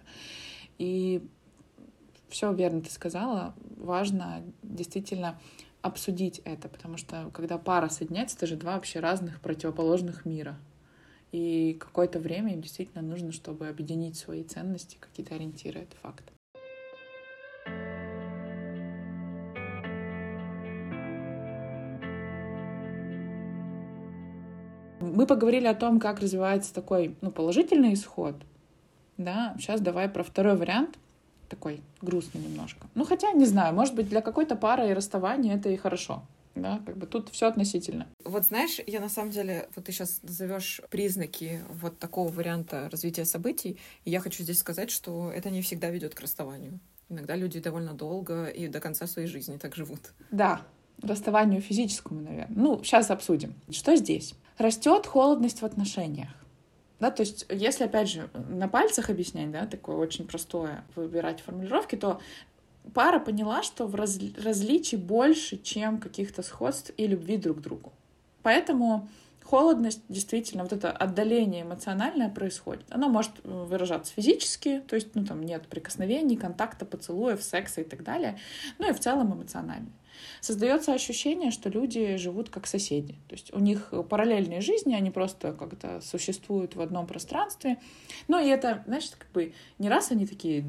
[0.78, 1.26] И
[2.28, 3.54] все верно ты сказала.
[3.76, 5.38] Важно действительно
[5.82, 10.58] обсудить это, потому что когда пара соединяется, это же два вообще разных противоположных мира.
[11.32, 15.80] И какое-то время им действительно нужно, чтобы объединить свои ценности, какие-то ориентиры.
[15.80, 16.32] Это факт.
[25.00, 28.34] Мы поговорили о том, как развивается такой ну, положительный исход,
[29.18, 30.98] да, сейчас давай про второй вариант,
[31.48, 32.86] такой грустный немножко.
[32.94, 36.22] Ну, хотя, не знаю, может быть, для какой-то пары и расставания это и хорошо.
[36.54, 38.06] Да, как бы тут все относительно.
[38.24, 43.26] Вот знаешь, я на самом деле, вот ты сейчас назовешь признаки вот такого варианта развития
[43.26, 46.80] событий, и я хочу здесь сказать, что это не всегда ведет к расставанию.
[47.10, 50.12] Иногда люди довольно долго и до конца своей жизни так живут.
[50.30, 50.62] Да,
[51.02, 52.56] расставанию физическому, наверное.
[52.56, 53.54] Ну, сейчас обсудим.
[53.70, 54.34] Что здесь?
[54.56, 56.30] Растет холодность в отношениях.
[56.98, 61.94] Да, то есть, если, опять же, на пальцах объяснять, да, такое очень простое выбирать формулировки,
[61.96, 62.20] то
[62.94, 64.18] пара поняла, что в раз...
[64.42, 67.92] различий больше, чем каких-то сходств и любви друг к другу.
[68.42, 69.08] Поэтому
[69.46, 72.84] холодность, действительно, вот это отдаление эмоциональное происходит.
[72.90, 78.02] Оно может выражаться физически, то есть, ну, там нет прикосновений, контакта, поцелуев, секса и так
[78.02, 78.38] далее,
[78.78, 79.88] ну и в целом эмоционально
[80.40, 83.14] создается ощущение, что люди живут как соседи.
[83.28, 87.78] То есть у них параллельные жизни, они просто как-то существуют в одном пространстве.
[88.28, 90.64] Ну и это, знаешь, как бы не раз они такие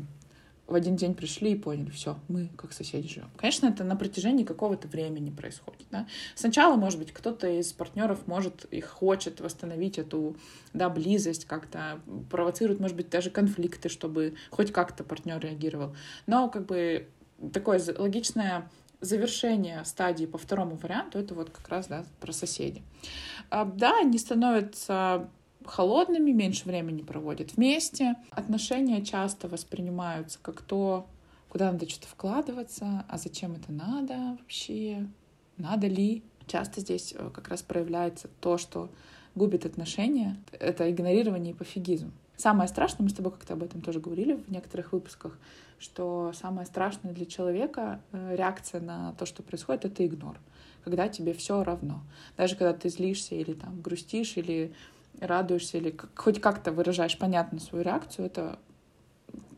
[0.67, 3.29] в один день пришли и поняли, все, мы как соседи живем.
[3.37, 5.87] Конечно, это на протяжении какого-то времени происходит.
[5.91, 6.07] Да?
[6.35, 10.35] Сначала, может быть, кто-то из партнеров может и хочет восстановить эту
[10.73, 15.95] да, близость, как-то провоцирует, может быть, даже конфликты, чтобы хоть как-то партнер реагировал.
[16.25, 17.07] Но как бы
[17.53, 22.83] такое логичное завершение стадии по второму варианту, это вот как раз да, про соседей.
[23.49, 25.29] А, да, они становятся
[25.69, 28.15] холодными, меньше времени проводят вместе.
[28.31, 31.07] Отношения часто воспринимаются как то,
[31.49, 35.07] куда надо что-то вкладываться, а зачем это надо вообще,
[35.57, 36.23] надо ли.
[36.47, 38.89] Часто здесь э, как раз проявляется то, что
[39.35, 42.11] губит отношения, это игнорирование и пофигизм.
[42.37, 45.37] Самое страшное, мы с тобой как-то об этом тоже говорили в некоторых выпусках,
[45.79, 50.39] что самое страшное для человека э, реакция на то, что происходит, это игнор.
[50.83, 52.01] Когда тебе все равно.
[52.37, 54.73] Даже когда ты злишься или там грустишь, или
[55.19, 58.59] радуешься, или хоть как-то выражаешь понятно свою реакцию, это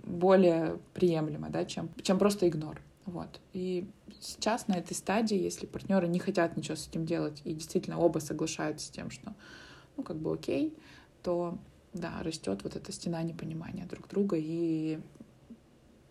[0.03, 2.81] более приемлемо, да, чем, чем просто игнор.
[3.05, 3.39] Вот.
[3.53, 7.99] И сейчас на этой стадии, если партнеры не хотят ничего с этим делать и действительно
[7.99, 9.33] оба соглашаются с тем, что
[9.97, 10.75] ну как бы окей,
[11.23, 11.57] то
[11.93, 14.99] да, растет вот эта стена непонимания друг друга и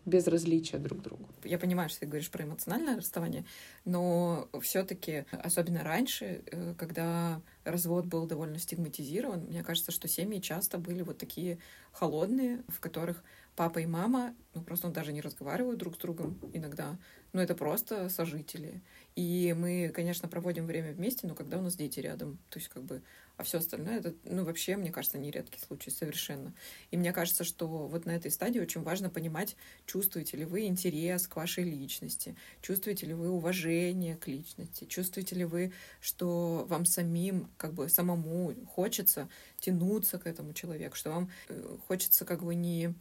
[0.09, 1.29] безразличия друг к другу.
[1.43, 3.45] Я понимаю, что ты говоришь про эмоциональное расставание,
[3.85, 10.77] но все-таки, особенно раньше, э, когда развод был довольно стигматизирован, мне кажется, что семьи часто
[10.77, 11.59] были вот такие
[11.91, 13.23] холодные, в которых
[13.59, 16.97] папа и мама, ну просто он даже не разговаривают друг с другом иногда,
[17.33, 18.81] но это просто сожители.
[19.17, 22.83] И мы, конечно, проводим время вместе, но когда у нас дети рядом, то есть как
[22.83, 23.01] бы
[23.39, 26.53] а все остальное это, ну, вообще, мне кажется, не редкий случай совершенно.
[26.91, 31.25] И мне кажется, что вот на этой стадии очень важно понимать, чувствуете ли вы интерес
[31.25, 37.49] к вашей личности, чувствуете ли вы уважение к личности, чувствуете ли вы, что вам самим,
[37.55, 42.93] как бы самому хочется тянуться к этому человеку, что вам э, хочется как бы не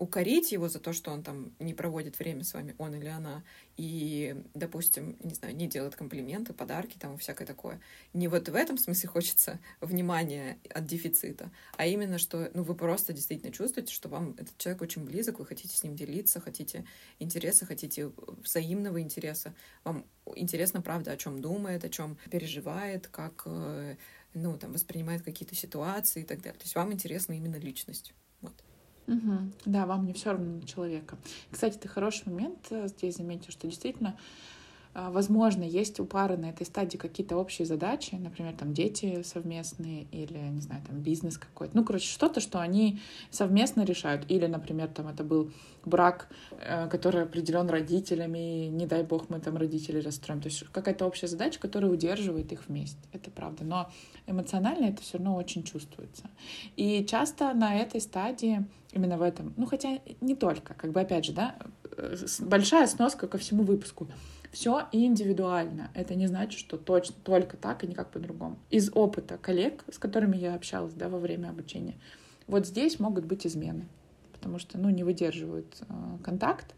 [0.00, 3.44] укорить его за то, что он там не проводит время с вами, он или она,
[3.76, 7.80] и, допустим, не знаю, не делает комплименты, подарки там и всякое такое.
[8.14, 13.12] Не вот в этом смысле хочется внимания от дефицита, а именно, что ну, вы просто
[13.12, 16.86] действительно чувствуете, что вам этот человек очень близок, вы хотите с ним делиться, хотите
[17.18, 18.10] интереса, хотите
[18.42, 19.54] взаимного интереса.
[19.84, 23.96] Вам интересно, правда, о чем думает, о чем переживает, как э,
[24.32, 26.58] ну, там, воспринимает какие-то ситуации и так далее.
[26.58, 28.14] То есть вам интересна именно личность.
[29.10, 29.38] Угу.
[29.66, 31.16] Да, вам не все равно на человека.
[31.50, 34.16] Кстати, ты хороший момент э, здесь заметил, что действительно
[34.92, 40.06] а, Возможно, есть у пары на этой стадии какие-то общие задачи, например, там дети совместные
[40.10, 41.76] или, не знаю, там бизнес какой-то.
[41.76, 42.98] Ну, короче, что-то, что они
[43.30, 44.28] совместно решают.
[44.28, 45.52] Или, например, там это был
[45.84, 50.40] брак, э, который определен родителями, и не дай бог мы там родителей расстроим.
[50.40, 52.98] То есть какая-то общая задача, которая удерживает их вместе.
[53.12, 53.62] Это правда.
[53.62, 53.90] Но
[54.26, 56.28] эмоционально это все равно очень чувствуется.
[56.76, 61.24] И часто на этой стадии, именно в этом, ну хотя не только, как бы опять
[61.24, 61.56] же, да,
[61.96, 64.08] э, большая сноска ко всему выпуску.
[64.52, 65.90] Все индивидуально.
[65.94, 68.58] Это не значит, что точно только так и никак по-другому.
[68.68, 71.94] Из опыта коллег, с которыми я общалась да, во время обучения,
[72.48, 73.86] вот здесь могут быть измены,
[74.32, 76.74] потому что ну, не выдерживают э, контакт,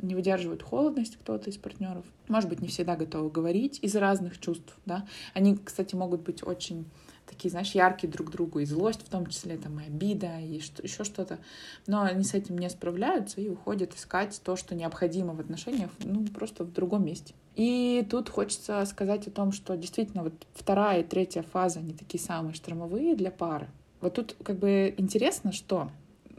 [0.00, 2.04] не выдерживают холодность кто-то из партнеров.
[2.28, 4.74] Может быть, не всегда готовы говорить из разных чувств.
[4.86, 5.06] Да?
[5.34, 6.86] Они, кстати, могут быть очень
[7.32, 10.82] такие, знаешь, яркие друг другу, и злость в том числе, там, и обида, и что,
[10.82, 11.38] еще что-то.
[11.86, 16.24] Но они с этим не справляются и уходят искать то, что необходимо в отношениях, ну,
[16.26, 17.34] просто в другом месте.
[17.56, 22.22] И тут хочется сказать о том, что действительно вот вторая и третья фаза, они такие
[22.22, 23.68] самые штормовые для пары.
[24.00, 25.90] Вот тут как бы интересно, что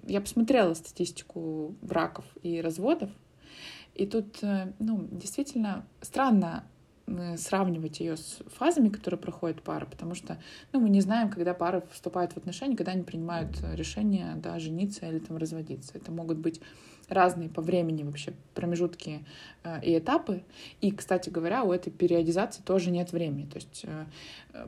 [0.05, 3.09] я посмотрела статистику браков и разводов,
[3.95, 6.63] и тут, э, ну, действительно странно
[7.37, 10.37] сравнивать ее с фазами, которые проходит пара, потому что
[10.71, 15.07] ну, мы не знаем, когда пара вступает в отношения, когда они принимают решение да, жениться
[15.07, 15.97] или там разводиться.
[15.97, 16.61] Это могут быть
[17.09, 19.25] разные по времени вообще промежутки
[19.63, 20.43] э, и этапы.
[20.81, 23.45] И, кстати говоря, у этой периодизации тоже нет времени.
[23.45, 24.05] То есть э,
[24.53, 24.67] э,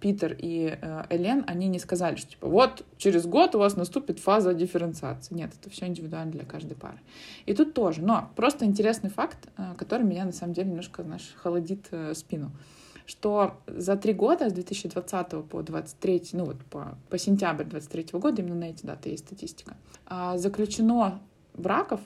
[0.00, 4.18] Питер и э, Элен, они не сказали, что типа вот через год у вас наступит
[4.18, 5.34] фаза дифференциации.
[5.34, 6.98] Нет, это все индивидуально для каждой пары.
[7.44, 8.02] И тут тоже.
[8.02, 12.52] Но просто интересный факт, э, который меня на самом деле немножко, знаешь, холодит э, спину
[13.06, 18.42] что за три года, с 2020 по 2023, ну вот по, по сентябрь 2023 года,
[18.42, 19.76] именно на эти даты есть статистика,
[20.06, 21.20] а, заключено
[21.56, 22.00] браков,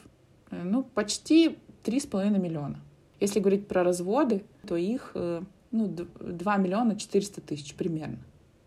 [0.51, 2.80] э, ну, почти 3,5 миллиона.
[3.20, 8.18] Если говорить про разводы, то их, э, ну, 2 миллиона 400 тысяч примерно.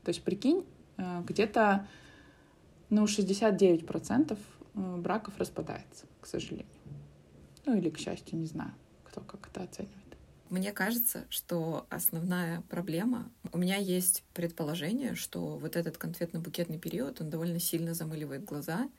[0.03, 0.65] То есть, прикинь,
[0.97, 1.87] э, где-то,
[2.89, 4.37] ну, 69%
[4.73, 6.65] браков распадается, к сожалению.
[7.65, 8.73] Ну, или к счастью, не знаю,
[9.03, 10.03] кто как это оценивает.
[10.49, 13.31] Мне кажется, что основная проблема...
[13.51, 18.89] У меня есть предположение, что вот этот конфетно-букетный период, он довольно сильно замыливает глаза,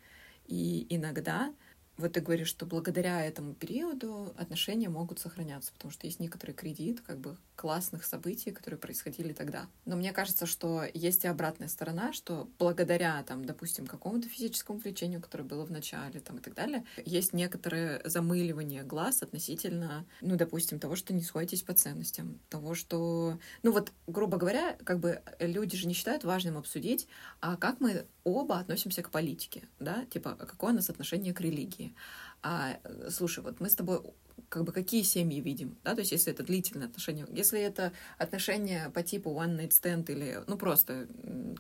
[0.47, 1.55] и иногда
[1.97, 7.01] вот ты говоришь, что благодаря этому периоду отношения могут сохраняться, потому что есть некоторый кредит
[7.01, 9.67] как бы классных событий, которые происходили тогда.
[9.85, 15.21] Но мне кажется, что есть и обратная сторона, что благодаря, там, допустим, какому-то физическому влечению,
[15.21, 20.81] которое было в начале, там, и так далее, есть некоторое замыливание глаз относительно, ну, допустим,
[20.81, 25.77] того, что не сходитесь по ценностям, того, что, ну, вот, грубо говоря, как бы люди
[25.77, 27.07] же не считают важным обсудить,
[27.41, 31.84] а как мы оба относимся к политике, да, типа, какое у нас отношение к религии.
[32.43, 32.79] А,
[33.11, 34.01] слушай, вот мы с тобой
[34.49, 38.91] как бы какие семьи видим, да, то есть если это длительные отношения, если это отношения
[38.91, 41.09] по типу one night stand или, ну, просто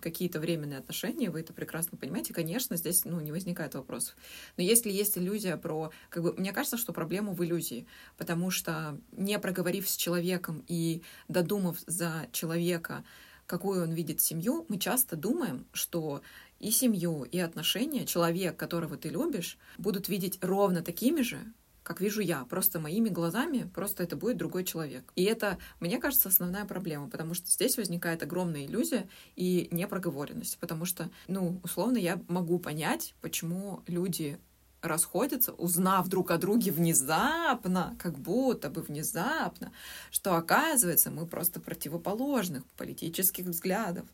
[0.01, 4.17] какие-то временные отношения, вы это прекрасно понимаете, конечно, здесь, ну, не возникает вопросов.
[4.57, 8.99] Но если есть иллюзия про, как бы, мне кажется, что проблема в иллюзии, потому что
[9.13, 13.05] не проговорив с человеком и додумав за человека,
[13.47, 16.23] какую он видит семью, мы часто думаем, что
[16.61, 21.53] и семью, и отношения человек, которого ты любишь, будут видеть ровно такими же,
[21.85, 25.13] как вижу я, просто моими глазами, просто это будет другой человек.
[25.15, 30.87] И это, мне кажется, основная проблема, потому что здесь возникает огромная иллюзия и непроговоренность, потому
[30.87, 34.39] что, ну, условно, я могу понять, почему люди
[34.87, 39.73] расходятся, узнав друг о друге внезапно, как будто бы внезапно,
[40.11, 44.07] что оказывается мы просто противоположных политических взглядов.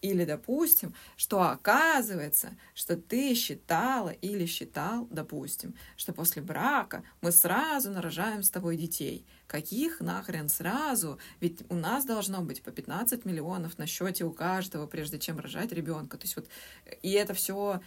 [0.00, 7.90] Или, допустим, что оказывается, что ты считала или считал, допустим, что после брака мы сразу
[7.90, 9.26] нарожаем с тобой детей.
[9.48, 11.18] Каких нахрен сразу?
[11.40, 15.72] Ведь у нас должно быть по 15 миллионов на счете у каждого, прежде чем рожать
[15.72, 16.16] ребенка.
[16.16, 16.46] То есть вот,
[17.02, 17.80] и это все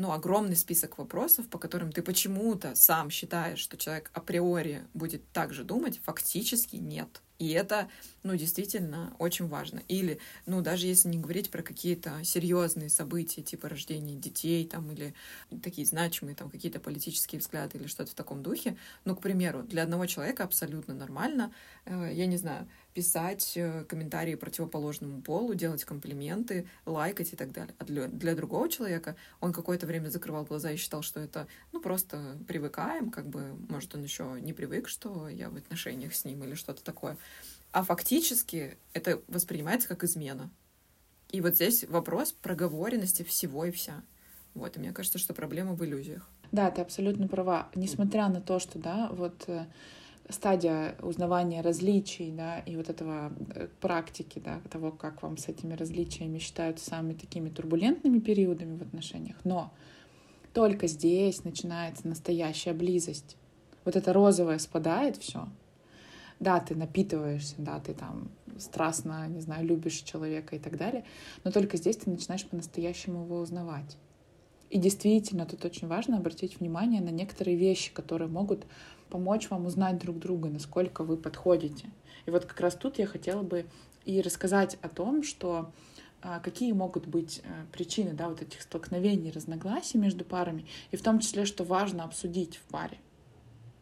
[0.00, 5.52] ну, огромный список вопросов, по которым ты почему-то сам считаешь, что человек априори будет так
[5.52, 7.20] же думать, фактически нет.
[7.40, 7.88] И это,
[8.22, 9.80] ну, действительно очень важно.
[9.88, 15.14] Или, ну, даже если не говорить про какие-то серьезные события, типа рождения детей, там, или
[15.62, 18.76] такие значимые, там, какие-то политические взгляды или что-то в таком духе,
[19.06, 21.50] ну, к примеру, для одного человека абсолютно нормально,
[21.86, 27.74] э, я не знаю, писать э, комментарии противоположному полу, делать комплименты, лайкать и так далее.
[27.78, 31.80] А для, для другого человека он какое-то время закрывал глаза и считал, что это, ну,
[31.80, 36.44] просто привыкаем, как бы, может, он еще не привык, что я в отношениях с ним
[36.44, 37.16] или что-то такое.
[37.72, 40.50] А фактически это воспринимается как измена.
[41.30, 44.02] И вот здесь вопрос проговоренности всего и вся.
[44.54, 46.28] Вот, и мне кажется, что проблема в иллюзиях.
[46.50, 47.68] Да, ты абсолютно права.
[47.76, 49.66] Несмотря на то, что, да, вот э,
[50.28, 55.74] стадия узнавания различий, да, и вот этого э, практики, да, того, как вам с этими
[55.74, 59.72] различиями считают самыми такими турбулентными периодами в отношениях, но
[60.52, 63.36] только здесь начинается настоящая близость.
[63.84, 65.48] Вот это розовое спадает все,
[66.40, 71.04] да, ты напитываешься, да, ты там страстно, не знаю, любишь человека и так далее,
[71.44, 73.96] но только здесь ты начинаешь по-настоящему его узнавать.
[74.70, 78.66] И действительно, тут очень важно обратить внимание на некоторые вещи, которые могут
[79.10, 81.90] помочь вам узнать друг друга, насколько вы подходите.
[82.26, 83.66] И вот как раз тут я хотела бы
[84.04, 85.72] и рассказать о том, что
[86.22, 91.02] а, какие могут быть э, причины да, вот этих столкновений, разногласий между парами, и в
[91.02, 92.98] том числе, что важно обсудить в паре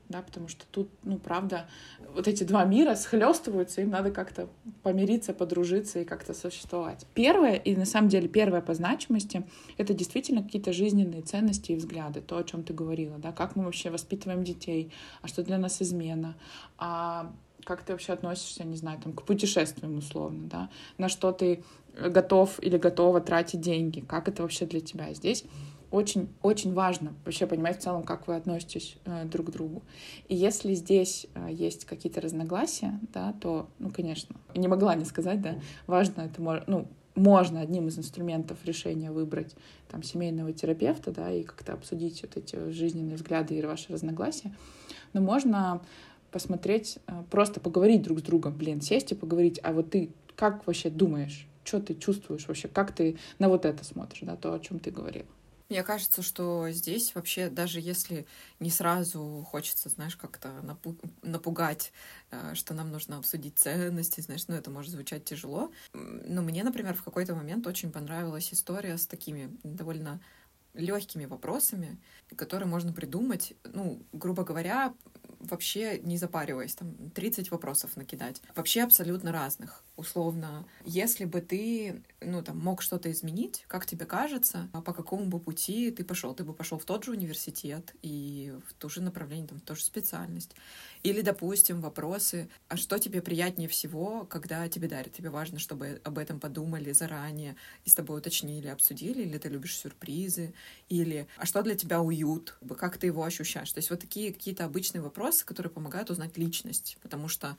[0.09, 1.69] да, потому что тут, ну, правда,
[2.15, 4.49] вот эти два мира схлестываются, им надо как-то
[4.83, 7.07] помириться, подружиться и как-то существовать.
[7.15, 9.45] Первое, и на самом деле первое по значимости,
[9.77, 13.65] это действительно какие-то жизненные ценности и взгляды, то, о чем ты говорила, да, как мы
[13.65, 14.93] вообще воспитываем детей,
[15.23, 16.37] а что для нас измена,
[16.79, 17.33] а
[17.65, 21.63] как ты вообще относишься, не знаю, там, к путешествиям условно, да, на что ты
[21.95, 25.45] готов или готова тратить деньги, как это вообще для тебя здесь
[25.91, 29.83] очень, очень важно вообще понимать в целом, как вы относитесь э, друг к другу.
[30.29, 35.41] И если здесь э, есть какие-то разногласия, да, то, ну, конечно, не могла не сказать,
[35.41, 39.55] да, важно это, ну, можно одним из инструментов решения выбрать
[39.89, 44.55] там семейного терапевта, да, и как-то обсудить вот эти жизненные взгляды и ваши разногласия,
[45.13, 45.81] но можно
[46.31, 50.67] посмотреть, э, просто поговорить друг с другом, блин, сесть и поговорить, а вот ты как
[50.67, 54.61] вообще думаешь, что ты чувствуешь вообще, как ты на вот это смотришь, да, то, о
[54.61, 55.27] чем ты говорила.
[55.71, 58.27] Мне кажется, что здесь вообще, даже если
[58.59, 60.51] не сразу хочется, знаешь, как-то
[61.23, 61.93] напугать,
[62.31, 65.71] э, что нам нужно обсудить ценности, знаешь, ну это может звучать тяжело.
[65.93, 70.23] Но мне, например, в какой-то момент очень понравилась история с такими довольно
[70.75, 72.01] легкими вопросами,
[72.37, 74.95] которые можно придумать, ну, грубо говоря,
[75.39, 78.41] вообще не запариваясь, там 30 вопросов накидать.
[78.55, 79.85] Вообще абсолютно разных.
[79.97, 85.27] Условно, если бы ты, ну, там, мог что-то изменить, как тебе кажется, а по какому
[85.27, 86.35] бы пути ты пошел?
[86.35, 89.75] Ты бы пошел в тот же университет и в то же направление, там, в ту
[89.75, 90.55] же специальность.
[91.03, 95.13] Или, допустим, вопросы, а что тебе приятнее всего, когда тебе дарят?
[95.13, 99.77] Тебе важно, чтобы об этом подумали заранее и с тобой уточнили, обсудили, или ты любишь
[99.77, 100.55] сюрпризы,
[100.89, 103.73] или а что для тебя уют, как ты его ощущаешь?
[103.73, 107.57] То есть вот такие какие-то обычные вопросы, которые помогают узнать личность, потому что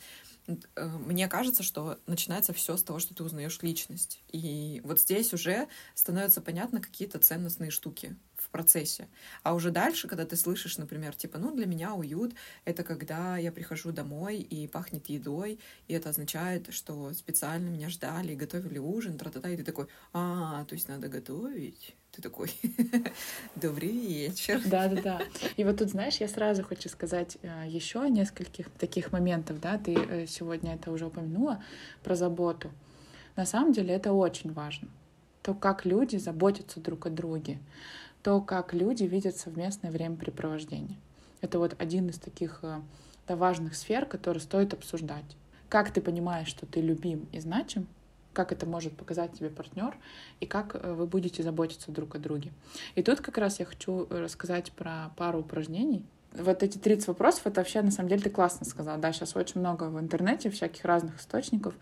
[0.75, 4.21] Э, мне кажется, что начинается все с того, что ты узнаешь личность.
[4.31, 9.07] И вот здесь уже становятся понятны какие-то ценностные штуки в процессе.
[9.43, 12.33] А уже дальше, когда ты слышишь, например, типа, ну, для меня уют—
[12.65, 18.33] это когда я прихожу домой и пахнет едой, и это означает, что специально меня ждали
[18.33, 21.95] и готовили ужин, тра-та-та, и ты такой, а, то есть надо готовить?
[22.19, 22.51] Ты такой,
[23.55, 24.61] добрый вечер.
[24.65, 25.21] Да-да-да.
[25.55, 29.93] И вот тут, знаешь, я сразу хочу сказать э, еще нескольких таких моментов, да, ты
[29.93, 31.63] э, сегодня это уже упомянула,
[32.03, 32.71] про заботу.
[33.37, 34.89] На самом деле это очень важно.
[35.43, 37.59] То, как люди заботятся друг о друге,
[38.21, 40.99] то, как люди видят совместное времяпрепровождение.
[41.39, 42.81] Это вот один из таких э,
[43.29, 45.37] да, важных сфер, которые стоит обсуждать.
[45.69, 47.87] Как ты понимаешь, что ты любим и значим,
[48.33, 49.95] как это может показать тебе партнер
[50.39, 52.51] и как э, вы будете заботиться друг о друге.
[52.95, 56.05] И тут как раз я хочу рассказать про пару упражнений.
[56.33, 58.99] Вот эти 30 вопросов, это вообще, на самом деле, ты классно сказала.
[58.99, 61.73] Да, сейчас очень много в интернете всяких разных источников,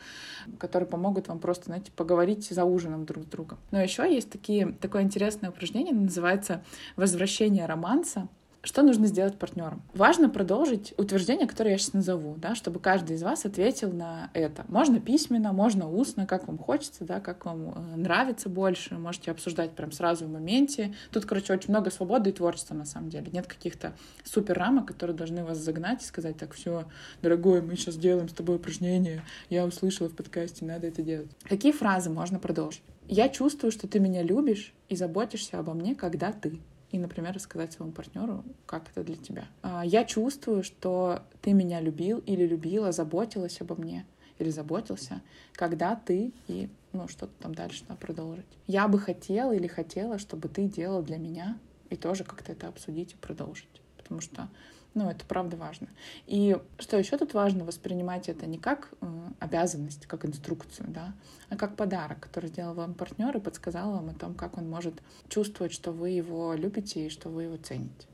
[0.58, 3.58] которые помогут вам просто, знаете, поговорить за ужином друг с другом.
[3.72, 6.64] Но еще есть такие, такое интересное упражнение, называется
[6.96, 8.30] «Возвращение романса».
[8.68, 9.82] Что нужно сделать партнерам?
[9.94, 14.66] Важно продолжить утверждение, которое я сейчас назову, да, чтобы каждый из вас ответил на это.
[14.68, 18.96] Можно письменно, можно устно, как вам хочется, да, как вам э, нравится больше.
[18.96, 20.94] Можете обсуждать прям сразу в моменте.
[21.14, 23.32] Тут, короче, очень много свободы и творчества на самом деле.
[23.32, 23.94] Нет каких-то
[24.26, 26.84] супер рамок, которые должны вас загнать и сказать, так, все,
[27.22, 29.22] дорогой, мы сейчас делаем с тобой упражнение.
[29.50, 31.32] Я услышала в подкасте, надо это делать.
[31.44, 32.84] Какие фразы можно продолжить?
[33.08, 36.60] Я чувствую, что ты меня любишь и заботишься обо мне, когда ты
[36.92, 39.46] и, например, рассказать своему партнеру, как это для тебя.
[39.62, 44.06] А, я чувствую, что ты меня любил или любила, заботилась обо мне
[44.40, 45.22] или заботился,
[45.54, 48.46] когда ты и ну, что-то там дальше надо продолжить.
[48.68, 51.58] Я бы хотела или хотела, чтобы ты делал для меня
[51.90, 53.82] и тоже как-то это обсудить и продолжить.
[53.98, 54.50] Потому что
[54.98, 55.88] ну, это правда важно.
[56.26, 61.14] И что еще тут важно, воспринимать это не как э, обязанность, как инструкцию, да,
[61.50, 64.96] а как подарок, который сделал вам партнер и подсказал вам о том, как он может
[65.30, 68.08] чувствовать, что вы его любите и что вы его цените.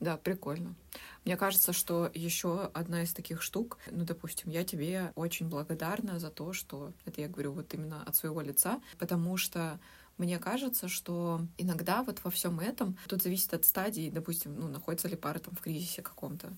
[0.00, 0.76] Да, прикольно.
[1.24, 6.30] Мне кажется, что еще одна из таких штук, ну, допустим, я тебе очень благодарна за
[6.30, 9.80] то, что это я говорю вот именно от своего лица, потому что
[10.18, 15.08] мне кажется, что иногда вот во всем этом, тут зависит от стадии, допустим, ну, находится
[15.08, 16.52] ли пара там в кризисе каком-то,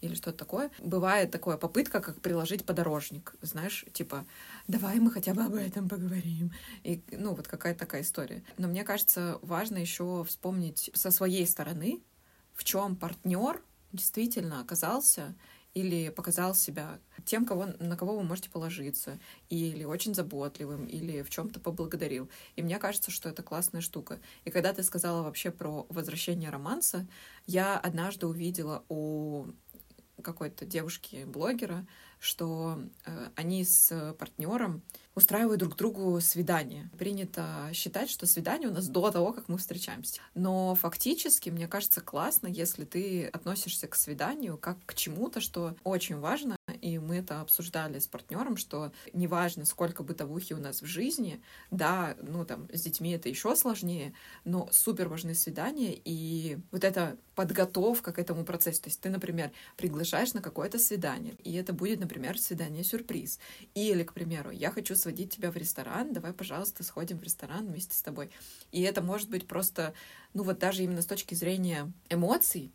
[0.00, 0.70] или что-то такое.
[0.80, 4.26] Бывает такое попытка, как приложить подорожник, знаешь, типа,
[4.66, 6.52] давай мы хотя бы об этом поговорим.
[6.82, 8.42] И, ну, вот какая-то такая история.
[8.58, 12.02] Но мне кажется, важно еще вспомнить со своей стороны,
[12.54, 15.34] в чем партнер действительно оказался
[15.74, 19.18] или показал себя тем, кого, на кого вы можете положиться,
[19.48, 22.28] или очень заботливым, или в чем-то поблагодарил.
[22.56, 24.20] И мне кажется, что это классная штука.
[24.44, 27.06] И когда ты сказала вообще про возвращение романса,
[27.46, 29.46] я однажды увидела у
[30.22, 31.86] какой-то девушки-блогера,
[32.22, 34.82] что э, они с партнером
[35.16, 36.88] устраивают друг другу свидание.
[36.96, 40.20] Принято считать, что свидание у нас до того, как мы встречаемся.
[40.34, 46.18] Но фактически, мне кажется, классно, если ты относишься к свиданию как к чему-то, что очень
[46.18, 51.40] важно, и мы это обсуждали с партнером, что неважно, сколько бытовухи у нас в жизни,
[51.70, 54.12] да, ну там с детьми это еще сложнее,
[54.44, 58.82] но супер важны свидания, и вот эта подготовка к этому процессу.
[58.82, 63.38] То есть ты, например, приглашаешь на какое-то свидание, и это будет, например, свидание-сюрприз.
[63.74, 67.96] Или, к примеру, я хочу сводить тебя в ресторан, давай, пожалуйста, сходим в ресторан вместе
[67.96, 68.30] с тобой.
[68.72, 69.94] И это может быть просто,
[70.34, 72.72] ну вот даже именно с точки зрения эмоций,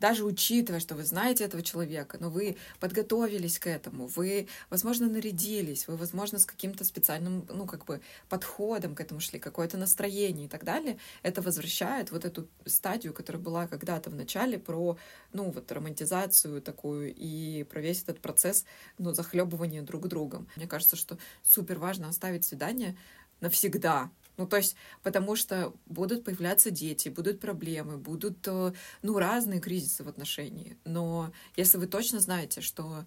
[0.00, 5.88] даже учитывая, что вы знаете этого человека, но вы подготовились к этому, вы, возможно, нарядились,
[5.88, 10.48] вы, возможно, с каким-то специальным, ну, как бы, подходом к этому шли, какое-то настроение и
[10.48, 14.96] так далее, это возвращает вот эту стадию, которая была когда-то в начале про,
[15.32, 18.64] ну, вот романтизацию такую и про весь этот процесс,
[18.98, 20.48] ну, захлебывания друг другом.
[20.56, 22.96] Мне кажется, что супер важно оставить свидание
[23.40, 28.72] навсегда, ну, то есть, потому что будут появляться дети, будут проблемы, будут, э,
[29.02, 30.78] ну, разные кризисы в отношении.
[30.84, 33.04] Но если вы точно знаете, что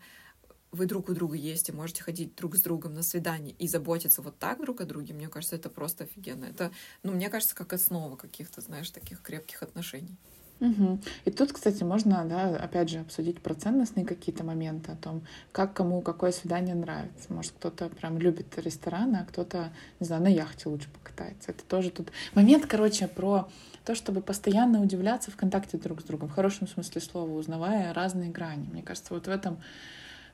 [0.71, 4.21] вы друг у друга есть и можете ходить друг с другом на свидание и заботиться
[4.21, 6.45] вот так друг о друге, мне кажется, это просто офигенно.
[6.45, 6.71] Это,
[7.03, 10.17] ну, мне кажется, как основа каких-то, знаешь, таких крепких отношений.
[10.62, 10.99] Угу.
[11.26, 15.74] И тут, кстати, можно, да, опять же, обсудить про ценностные какие-то моменты о том, как
[15.74, 17.34] кому какое свидание нравится.
[17.34, 21.49] Может, кто-то прям любит рестораны, а кто-то, не знаю, на яхте лучше покатается.
[21.49, 23.49] Это тоже тут момент, короче, про
[23.86, 28.30] то, чтобы постоянно удивляться в контакте друг с другом, в хорошем смысле слова, узнавая разные
[28.30, 28.70] грани.
[28.72, 29.57] Мне кажется, вот в этом,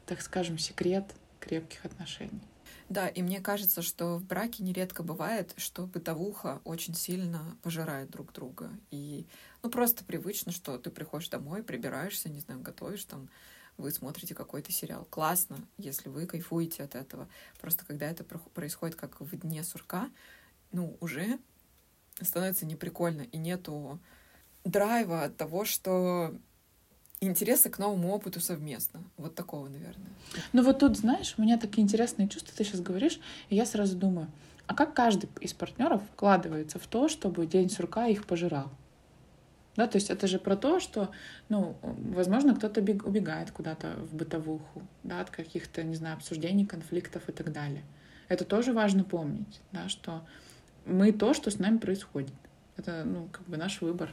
[0.06, 1.06] так скажем, секрет
[1.40, 2.42] крепких отношений.
[2.90, 8.32] Да, и мне кажется, что в браке нередко бывает, что бытовуха очень сильно пожирает друг
[8.32, 8.70] друга.
[8.92, 9.28] И
[9.62, 13.30] ну просто привычно, что ты приходишь домой, прибираешься, не знаю, готовишь там,
[13.76, 15.06] вы смотрите какой-то сериал.
[15.10, 17.28] Классно, если вы кайфуете от этого.
[17.60, 20.10] Просто когда это происходит как в дне сурка,
[20.72, 21.40] ну, уже
[22.22, 24.00] становится неприкольно, и нету
[24.64, 26.34] драйва от того, что
[27.22, 29.04] интереса к новому опыту совместно.
[29.18, 30.10] Вот такого, наверное.
[30.54, 33.96] Ну вот тут, знаешь, у меня такие интересные чувства, ты сейчас говоришь, и я сразу
[33.96, 34.28] думаю,
[34.68, 38.70] а как каждый из партнеров вкладывается в то, чтобы день сурка их пожирал?
[39.78, 41.12] Да, то есть это же про то, что,
[41.50, 47.32] ну, возможно, кто-то убегает куда-то в бытовуху, да, от каких-то, не знаю, обсуждений, конфликтов и
[47.32, 47.84] так далее.
[48.28, 50.26] Это тоже важно помнить, да, что
[50.86, 52.34] мы то, что с нами происходит.
[52.76, 54.12] Это, ну, как бы наш выбор.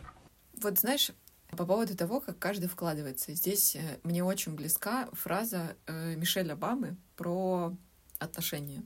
[0.61, 1.11] Вот знаешь,
[1.55, 6.97] по поводу того, как каждый вкладывается, здесь э, мне очень близка фраза э, Мишель Обамы
[7.17, 7.77] про
[8.19, 8.83] отношения,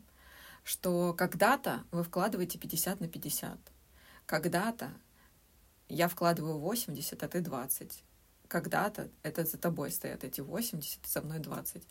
[0.65, 3.59] что когда-то вы вкладываете 50 на 50,
[4.27, 4.93] когда-то
[5.89, 8.05] я вкладываю 80, а ты 20.
[8.47, 11.83] Когда-то это за тобой стоят эти 80, за мной 20.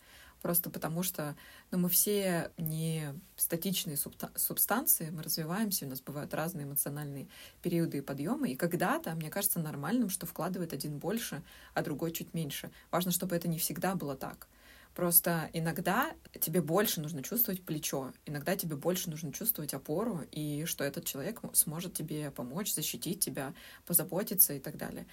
[0.42, 1.36] Просто потому что
[1.70, 3.96] ну, мы все не статичные
[4.36, 7.28] субстанции, мы развиваемся, у нас бывают разные эмоциональные
[7.62, 8.50] периоды и подъемы.
[8.50, 11.42] И когда-то, мне кажется, нормальным, что вкладывает один больше,
[11.74, 12.70] а другой чуть меньше.
[12.90, 14.48] Важно, чтобы это не всегда было так.
[14.94, 20.82] Просто иногда тебе больше нужно чувствовать плечо, иногда тебе больше нужно чувствовать опору, и что
[20.82, 23.54] этот человек сможет тебе помочь, защитить тебя,
[23.86, 25.06] позаботиться и так далее.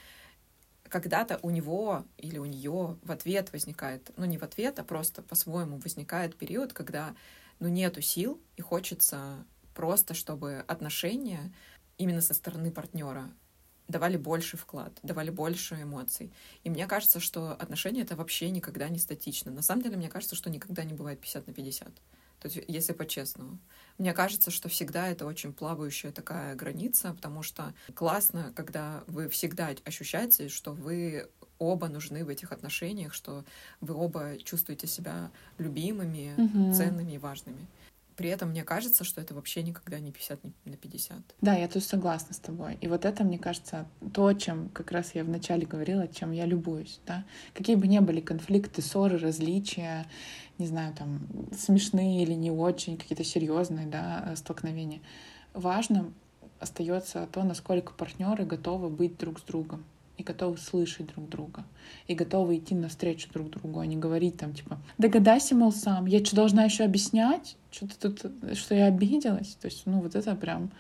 [0.95, 5.21] Когда-то у него или у нее в ответ возникает, ну не в ответ, а просто
[5.21, 7.13] по-своему возникает период, когда
[7.59, 11.53] ну нету сил и хочется просто, чтобы отношения
[11.97, 13.29] именно со стороны партнера
[13.89, 16.31] давали больше вклад, давали больше эмоций.
[16.63, 19.51] И мне кажется, что отношения— это вообще никогда не статично.
[19.51, 21.91] На самом деле, мне кажется, что никогда не бывает 50 на 50.
[22.45, 23.57] То есть, если по-честному.
[23.97, 29.69] Мне кажется, что всегда это очень плавающая такая граница, потому что классно, когда вы всегда
[29.83, 31.27] ощущаете, что вы
[31.57, 33.43] оба нужны в этих отношениях, что
[33.81, 36.71] вы оба чувствуете себя любимыми, угу.
[36.71, 37.65] ценными и важными.
[38.15, 41.17] При этом мне кажется, что это вообще никогда не 50 на 50.
[41.41, 42.77] Да, я тут согласна с тобой.
[42.79, 47.01] И вот это, мне кажется, то, чем как раз я вначале говорила, чем я любуюсь.
[47.05, 47.25] Да?
[47.53, 50.05] Какие бы ни были конфликты, ссоры, различия,
[50.58, 51.20] не знаю, там,
[51.58, 55.01] смешные или не очень, какие-то серьезные да, столкновения.
[55.53, 56.12] Важно
[56.60, 59.84] остается то, насколько партнеры готовы быть друг с другом
[60.18, 61.66] и готовы слышать друг друга,
[62.08, 66.24] и готовы идти навстречу друг другу, а не говорить там, типа, догадайся, мол, сам, я
[66.24, 69.56] что, должна еще объяснять, что ты тут, что я обиделась?
[69.56, 70.72] То есть, ну, вот это прям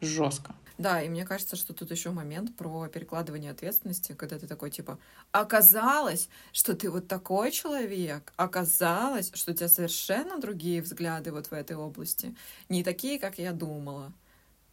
[0.00, 0.54] жестко.
[0.80, 4.98] Да, и мне кажется, что тут еще момент про перекладывание ответственности, когда ты такой типа,
[5.30, 11.52] оказалось, что ты вот такой человек, оказалось, что у тебя совершенно другие взгляды вот в
[11.52, 12.34] этой области,
[12.70, 14.10] не такие, как я думала.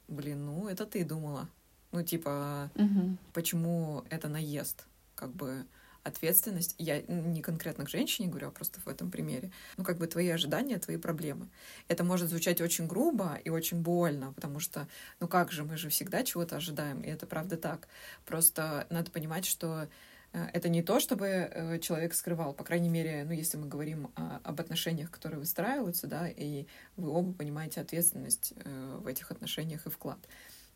[0.08, 1.50] Блин, ну это ты думала.
[1.92, 3.18] Ну, типа, угу.
[3.34, 4.86] почему это наезд?
[5.14, 5.66] Как бы
[6.08, 6.76] ответственность.
[6.78, 9.52] Я не конкретно к женщине говорю, а просто в этом примере.
[9.78, 11.50] Ну, как бы твои ожидания, твои проблемы.
[11.88, 14.88] Это может звучать очень грубо и очень больно, потому что,
[15.20, 17.88] ну как же, мы же всегда чего-то ожидаем, и это правда так.
[18.26, 19.88] Просто надо понимать, что
[20.34, 24.12] э, это не то, чтобы э, человек скрывал, по крайней мере, ну, если мы говорим
[24.16, 29.90] об отношениях, которые выстраиваются, да, и вы оба понимаете ответственность э, в этих отношениях и
[29.90, 30.20] вклад.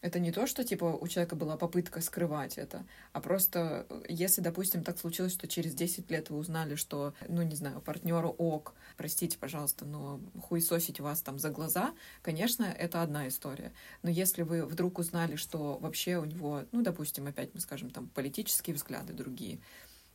[0.01, 2.83] Это не то, что типа у человека была попытка скрывать это,
[3.13, 7.55] а просто если, допустим, так случилось, что через 10 лет вы узнали, что, ну, не
[7.55, 11.93] знаю, партнеру ок, простите, пожалуйста, но хуесосить вас там за глаза,
[12.23, 13.73] конечно, это одна история.
[14.01, 18.07] Но если вы вдруг узнали, что вообще у него, ну, допустим, опять мы скажем, там,
[18.09, 19.59] политические взгляды другие,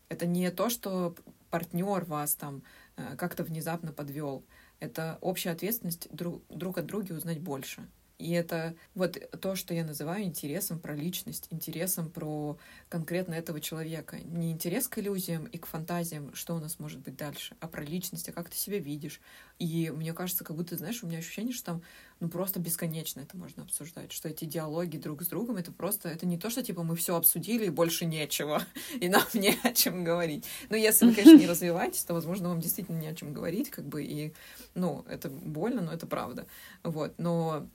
[0.09, 1.14] это не то, что
[1.51, 2.62] партнер вас там
[2.97, 4.45] э, как-то внезапно подвел.
[4.80, 7.89] Это общая ответственность друг, друг от друга узнать больше.
[8.19, 12.59] И это вот то, что я называю интересом про личность, интересом про
[12.89, 14.19] конкретно этого человека.
[14.21, 17.85] Не интерес к иллюзиям и к фантазиям, что у нас может быть дальше, а про
[17.85, 19.21] личность, а как ты себя видишь.
[19.59, 21.83] И мне кажется, как будто, знаешь, у меня ощущение, что там
[22.21, 26.27] ну просто бесконечно это можно обсуждать, что эти диалоги друг с другом, это просто, это
[26.27, 28.62] не то, что типа мы все обсудили и больше нечего,
[29.01, 30.45] и нам не о чем говорить.
[30.71, 33.85] Но если вы, конечно, не развиваетесь, то, возможно, вам действительно не о чем говорить, как
[33.87, 34.33] бы, и,
[34.75, 36.47] ну, это больно, но это правда.
[36.83, 37.69] Вот, но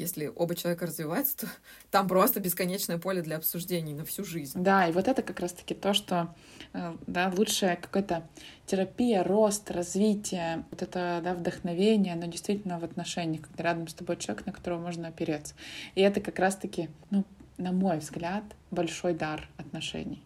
[0.00, 1.46] если оба человека развиваются, то
[1.90, 4.60] там просто бесконечное поле для обсуждений на всю жизнь.
[4.62, 6.34] Да, и вот это как раз-таки то, что
[6.72, 8.26] э, да, лучшая какая-то
[8.66, 14.16] терапия, рост, развитие, вот это да, вдохновение, но действительно в отношениях, когда рядом с тобой
[14.16, 15.54] человек, на которого можно опереться.
[15.94, 17.24] И это как раз-таки, ну,
[17.58, 20.22] на мой взгляд, большой дар отношений.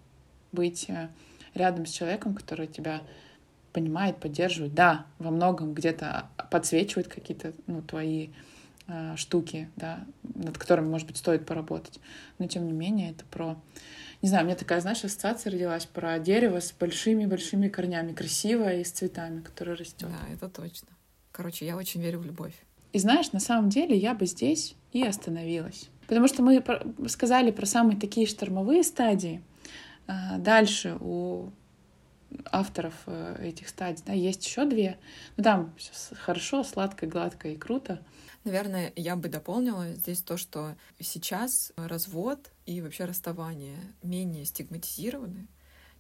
[0.53, 1.09] Быть э,
[1.55, 3.03] рядом с человеком, который тебя
[3.73, 8.29] понимает, поддерживает, да, во многом где-то подсвечивает какие-то ну, твои
[9.17, 10.05] штуки, да,
[10.35, 12.01] над которыми, может быть, стоит поработать.
[12.39, 13.57] Но, тем не менее, это про...
[14.21, 18.85] Не знаю, у меня такая, знаешь, ассоциация родилась про дерево с большими-большими корнями, красивое и
[18.85, 20.09] с цветами, которое растет.
[20.09, 20.89] Да, это точно.
[21.33, 22.55] Короче, я очень верю в любовь.
[22.93, 25.89] И знаешь, на самом деле я бы здесь и остановилась.
[26.07, 26.63] Потому что мы
[27.09, 29.43] сказали про самые такие штормовые стадии.
[30.07, 31.51] А дальше у
[32.51, 34.97] авторов э, этих стадий, да, есть еще две.
[35.37, 35.75] Ну, там
[36.13, 38.01] хорошо, сладко, гладко и круто.
[38.45, 45.49] Наверное, я бы дополнила здесь то, что сейчас развод и вообще расставание менее стигматизированы,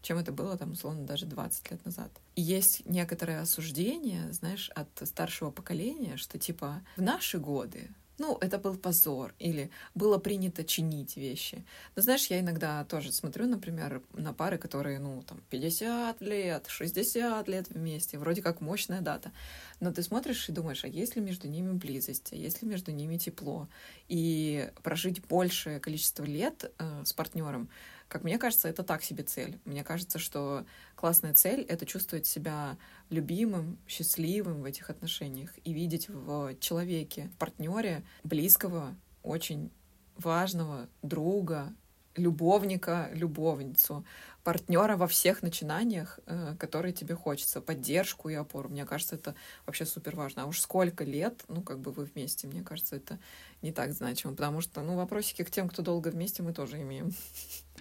[0.03, 2.11] чем это было там, условно, даже 20 лет назад.
[2.37, 8.59] И есть некоторое осуждение, знаешь, от старшего поколения, что типа в наши годы ну, это
[8.59, 11.65] был позор, или было принято чинить вещи.
[11.97, 17.49] Но знаешь, я иногда тоже смотрю, например, на пары, которые, ну, там, 50 лет, 60
[17.49, 19.33] лет вместе, вроде как мощная дата.
[19.81, 22.93] Но ты смотришь и думаешь, а есть ли между ними близость, а есть ли между
[22.93, 23.69] ними тепло?
[24.09, 27.69] И прожить большее количество лет э, с партнером,
[28.09, 29.59] как мне кажется, это так себе цель.
[29.65, 32.77] Мне кажется, что классная цель— это чувствовать себя
[33.11, 39.71] любимым, счастливым в этих отношениях и видеть в человеке, в партнере близкого, очень
[40.17, 41.75] важного друга,
[42.17, 44.05] любовника, любовницу,
[44.45, 48.69] партнера во всех начинаниях, э, которые тебе хочется, поддержку и опору.
[48.69, 49.35] Мне кажется, это
[49.67, 50.43] вообще супер важно.
[50.43, 53.19] А уж сколько лет, ну, как бы вы вместе, мне кажется, это
[53.63, 57.13] не так значимо, потому что, ну, вопросики к тем, кто долго вместе, мы тоже имеем.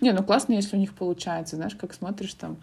[0.02, 2.58] Не, ну классно, если у них получается, знаешь, как смотришь там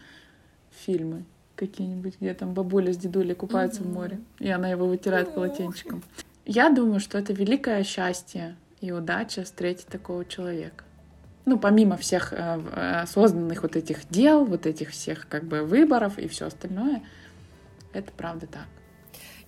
[0.85, 1.25] фильмы
[1.55, 3.91] какие-нибудь, где там бабуля с дедулей купаются mm-hmm.
[3.91, 5.35] в море, и она его вытирает oh.
[5.35, 6.03] полотенчиком.
[6.47, 10.85] Я думаю, что это великое счастье и удача встретить такого человека
[11.51, 16.17] ну, помимо всех э, э, созданных вот этих дел, вот этих всех как бы выборов
[16.17, 17.03] и все остальное,
[17.93, 18.67] это правда так.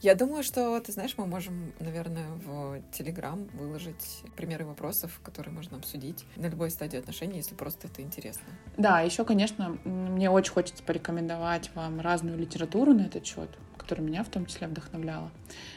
[0.01, 5.77] Я думаю, что, ты знаешь, мы можем, наверное, в Телеграм выложить примеры вопросов, которые можно
[5.77, 8.43] обсудить на любой стадии отношений, если просто это интересно.
[8.77, 13.49] Да, еще, конечно, мне очень хочется порекомендовать вам разную литературу на этот счет,
[13.79, 15.31] которая меня в том числе вдохновляла.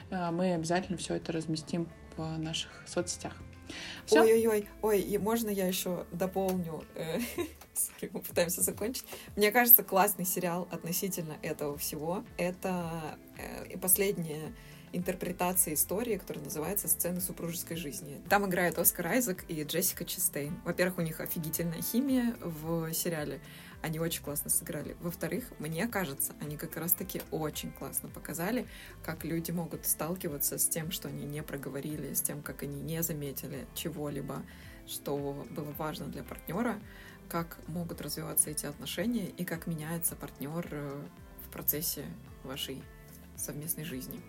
[0.09, 3.33] Э, мы обязательно все это разместим в наших соцсетях.
[4.11, 6.83] Ой-ой-ой, ой, и можно я еще дополню?
[6.95, 7.19] Э,
[8.11, 9.05] мы пытаемся закончить.
[9.35, 12.23] Мне кажется, классный сериал относительно этого всего.
[12.37, 14.53] Это э, последняя
[14.95, 18.21] интерпретация истории, которая называется «Сцены супружеской жизни».
[18.29, 20.57] Там играет Оскар Айзек и Джессика Честейн.
[20.63, 23.41] Во-первых, у них офигительная химия в сериале.
[23.85, 24.97] Они очень классно сыграли.
[24.99, 28.65] Во-вторых, мне кажется, они как раз-таки очень классно показали,
[29.03, 33.03] как люди могут сталкиваться с тем, что они не проговорили, с тем, как они не
[33.03, 34.41] заметили чего-либо,
[34.87, 36.79] что было важно для партнера,
[37.29, 41.05] как могут развиваться эти отношения и как меняется партнер э,
[41.45, 42.05] в процессе
[42.43, 42.81] вашей
[43.35, 44.19] совместной жизни.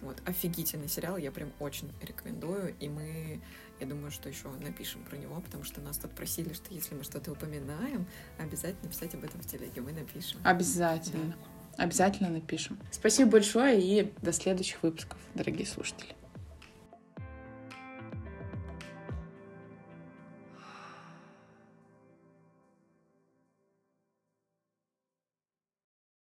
[0.00, 3.42] Вот, офигительный сериал, я прям очень рекомендую, и мы
[3.82, 7.02] я думаю, что еще напишем про него, потому что нас тут просили, что если мы
[7.02, 8.06] что-то упоминаем,
[8.38, 10.40] обязательно писать об этом в телеге, мы напишем.
[10.44, 11.34] Обязательно.
[11.76, 11.84] Да.
[11.84, 12.78] Обязательно напишем.
[12.92, 16.14] Спасибо большое и до следующих выпусков, дорогие слушатели.